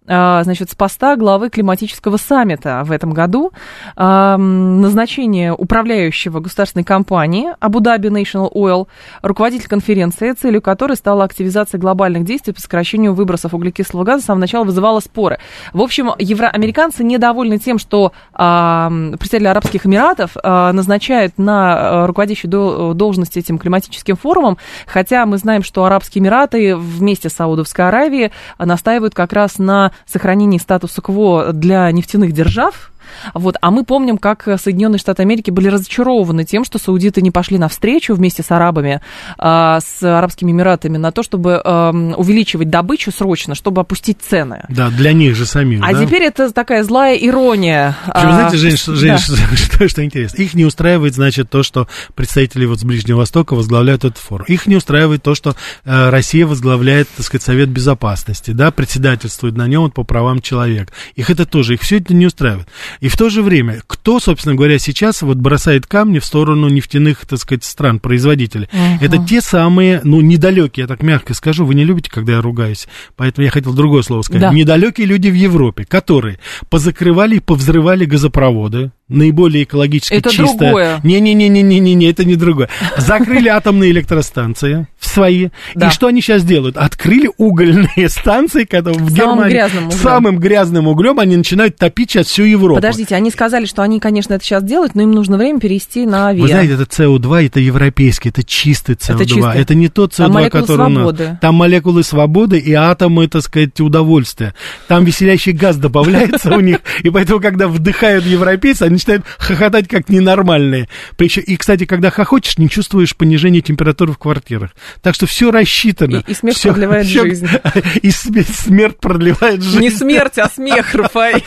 [0.07, 3.51] значит, с поста главы климатического саммита в этом году.
[3.95, 8.87] А, назначение управляющего государственной компании Abu Dhabi National Oil,
[9.21, 14.41] руководитель конференции, целью которой стала активизация глобальных действий по сокращению выбросов углекислого газа, с самого
[14.41, 15.37] начала вызывала споры.
[15.71, 18.89] В общем, евроамериканцы недовольны тем, что а,
[19.19, 26.23] представители Арабских Эмиратов назначают на руководящую должность этим климатическим форумом, хотя мы знаем, что Арабские
[26.23, 32.90] Эмираты вместе с Саудовской Аравией настаивают как раз на сохранении статуса КВО для нефтяных держав,
[33.33, 33.57] вот.
[33.61, 38.13] А мы помним, как Соединенные Штаты Америки были разочарованы тем, что саудиты не пошли навстречу
[38.13, 39.01] вместе с арабами,
[39.37, 44.65] а, с Арабскими Эмиратами на то, чтобы а, увеличивать добычу срочно, чтобы опустить цены.
[44.69, 45.81] Да, для них же самих.
[45.83, 46.05] А да?
[46.05, 47.95] теперь это такая злая ирония.
[48.05, 49.17] Причем, а, знаете, Жень, что, Жень, да.
[49.17, 50.41] что, что, что интересно?
[50.41, 54.45] Их не устраивает, значит, то, что представители вот с Ближнего Востока возглавляют этот форум.
[54.47, 55.55] Их не устраивает то, что
[55.85, 60.91] э, Россия возглавляет, так сказать, Совет Безопасности, да, председательствует на нем вот, по правам человека.
[61.15, 62.67] Их это тоже, их все это не устраивает.
[63.01, 67.25] И в то же время, кто, собственно говоря, сейчас вот бросает камни в сторону нефтяных,
[67.25, 68.69] так сказать, стран, производителей?
[68.71, 68.97] Uh-huh.
[69.01, 72.87] Это те самые, ну, недалекие, я так мягко скажу, вы не любите, когда я ругаюсь,
[73.15, 74.41] поэтому я хотел другое слово сказать.
[74.41, 74.53] Да.
[74.53, 76.39] Недалекие люди в Европе, которые
[76.69, 80.57] позакрывали и повзрывали газопроводы, наиболее экологически это чистое.
[80.57, 80.99] другое.
[81.03, 82.69] Не-не-не-не-не-не, это не другое.
[82.97, 85.49] Закрыли атомные электростанции свои.
[85.75, 85.87] Да.
[85.87, 86.77] И что они сейчас делают?
[86.77, 89.99] Открыли угольные станции, когда в Германии грязным углем.
[89.99, 92.75] самым грязным углем они начинают топить сейчас всю Европу.
[92.75, 96.27] Подождите, они сказали, что они, конечно, это сейчас делают, но им нужно время перейти на
[96.27, 96.41] авиа.
[96.41, 99.15] Вы знаете, это СО2, это европейский, это чистый СО2.
[99.15, 99.61] Это, чистый.
[99.61, 101.23] это не тот СО2, Там который свободы.
[101.23, 101.37] у нас.
[101.41, 104.53] Там молекулы свободы и атомы, так сказать, удовольствия.
[104.87, 110.09] Там веселящий газ добавляется у них, и поэтому, когда вдыхают европейцы, они начинают хохотать как
[110.09, 110.87] ненормальные.
[111.17, 114.71] И, кстати, когда хохочешь, не чувствуешь понижения температуры в квартирах.
[115.01, 116.23] Так что все рассчитано.
[116.27, 117.47] И, и смерть все, продлевает все, жизнь.
[118.01, 119.79] И смерть продлевает жизнь.
[119.79, 121.43] Не смерть, а смех, Рафаэль.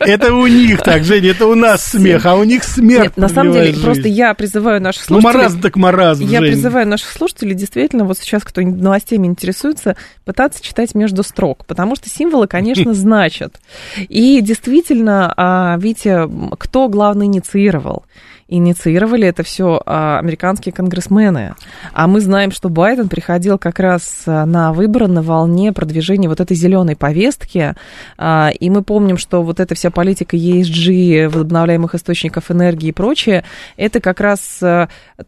[0.00, 3.28] Это у них так, Женя, это у нас смех, а у них смерть Нет, на
[3.28, 5.32] самом деле, просто я призываю наших слушателей...
[5.32, 10.62] Ну, маразм так маразм, Я призываю наших слушателей, действительно, вот сейчас, кто новостями интересуется, пытаться
[10.62, 13.60] читать между строк, потому что символы, конечно, значат.
[14.08, 16.28] И действительно, а, видите,
[16.58, 18.04] кто главный инициировал?
[18.48, 21.54] Инициировали это все а, американские конгрессмены.
[21.92, 26.40] А мы знаем, что Байден приходил как раз а, на выборы на волне продвижения вот
[26.40, 27.74] этой зеленой повестки.
[28.16, 33.44] А, и мы помним, что вот эта вся политика ESG, возобновляемых источников энергии и прочее,
[33.76, 34.62] это как раз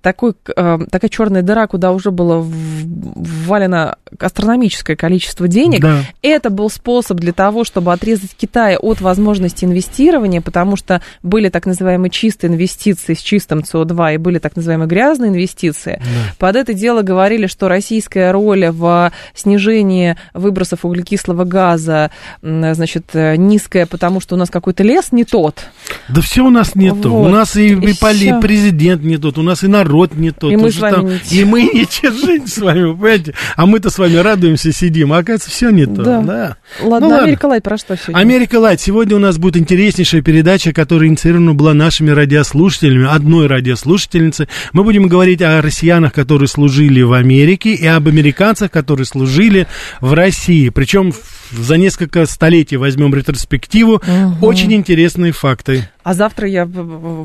[0.01, 5.81] такой, такая черная дыра, куда уже было ввалено астрономическое количество денег.
[5.81, 6.03] Да.
[6.23, 11.66] Это был способ для того, чтобы отрезать Китай от возможности инвестирования, потому что были так
[11.66, 16.00] называемые чистые инвестиции инвестиции с чистым СО2 и были так называемые грязные инвестиции.
[16.00, 16.34] Да.
[16.38, 22.11] Под это дело говорили, что российская роль в снижении выбросов углекислого газа,
[22.42, 25.61] значит, низкая, потому что у нас какой-то лес не тот.
[26.09, 27.02] Да все у нас не вот.
[27.02, 27.11] то.
[27.11, 30.52] У нас и, и, и президент не тот, у нас и народ не тот.
[30.52, 33.34] И мы с вами там, не И мы не жить с вами, понимаете?
[33.56, 35.12] А мы-то с вами радуемся, сидим.
[35.12, 36.02] А оказывается, все не то.
[36.02, 36.20] Да.
[36.22, 36.56] да.
[36.82, 38.18] Ладно, ну, Америка Лайт про что сегодня?
[38.18, 38.80] Америка Лайт.
[38.80, 44.49] Сегодня у нас будет интереснейшая передача, которая инициирована была нашими радиослушателями, одной радиослушательницы.
[44.72, 49.66] Мы будем говорить о россиянах, которые служили в Америке, и об американцах, которые служили
[50.01, 50.68] в России.
[50.68, 51.12] Причем
[51.51, 53.94] за несколько столетий возьмем ретроспективу.
[53.94, 54.46] Угу.
[54.46, 55.88] Очень интересные факты.
[56.03, 56.66] А завтра я...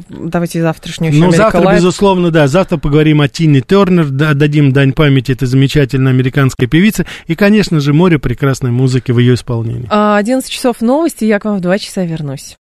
[0.10, 1.80] Давайте завтрашнюю Ну, завтра, Лайв.
[1.80, 2.48] безусловно, да.
[2.48, 7.06] Завтра поговорим о Тине Тернер, дадим дань памяти этой замечательной американской певице.
[7.28, 9.88] И, конечно же, море прекрасной музыки в ее исполнении.
[9.90, 12.58] 11 часов новости, я к вам в 2 часа вернусь.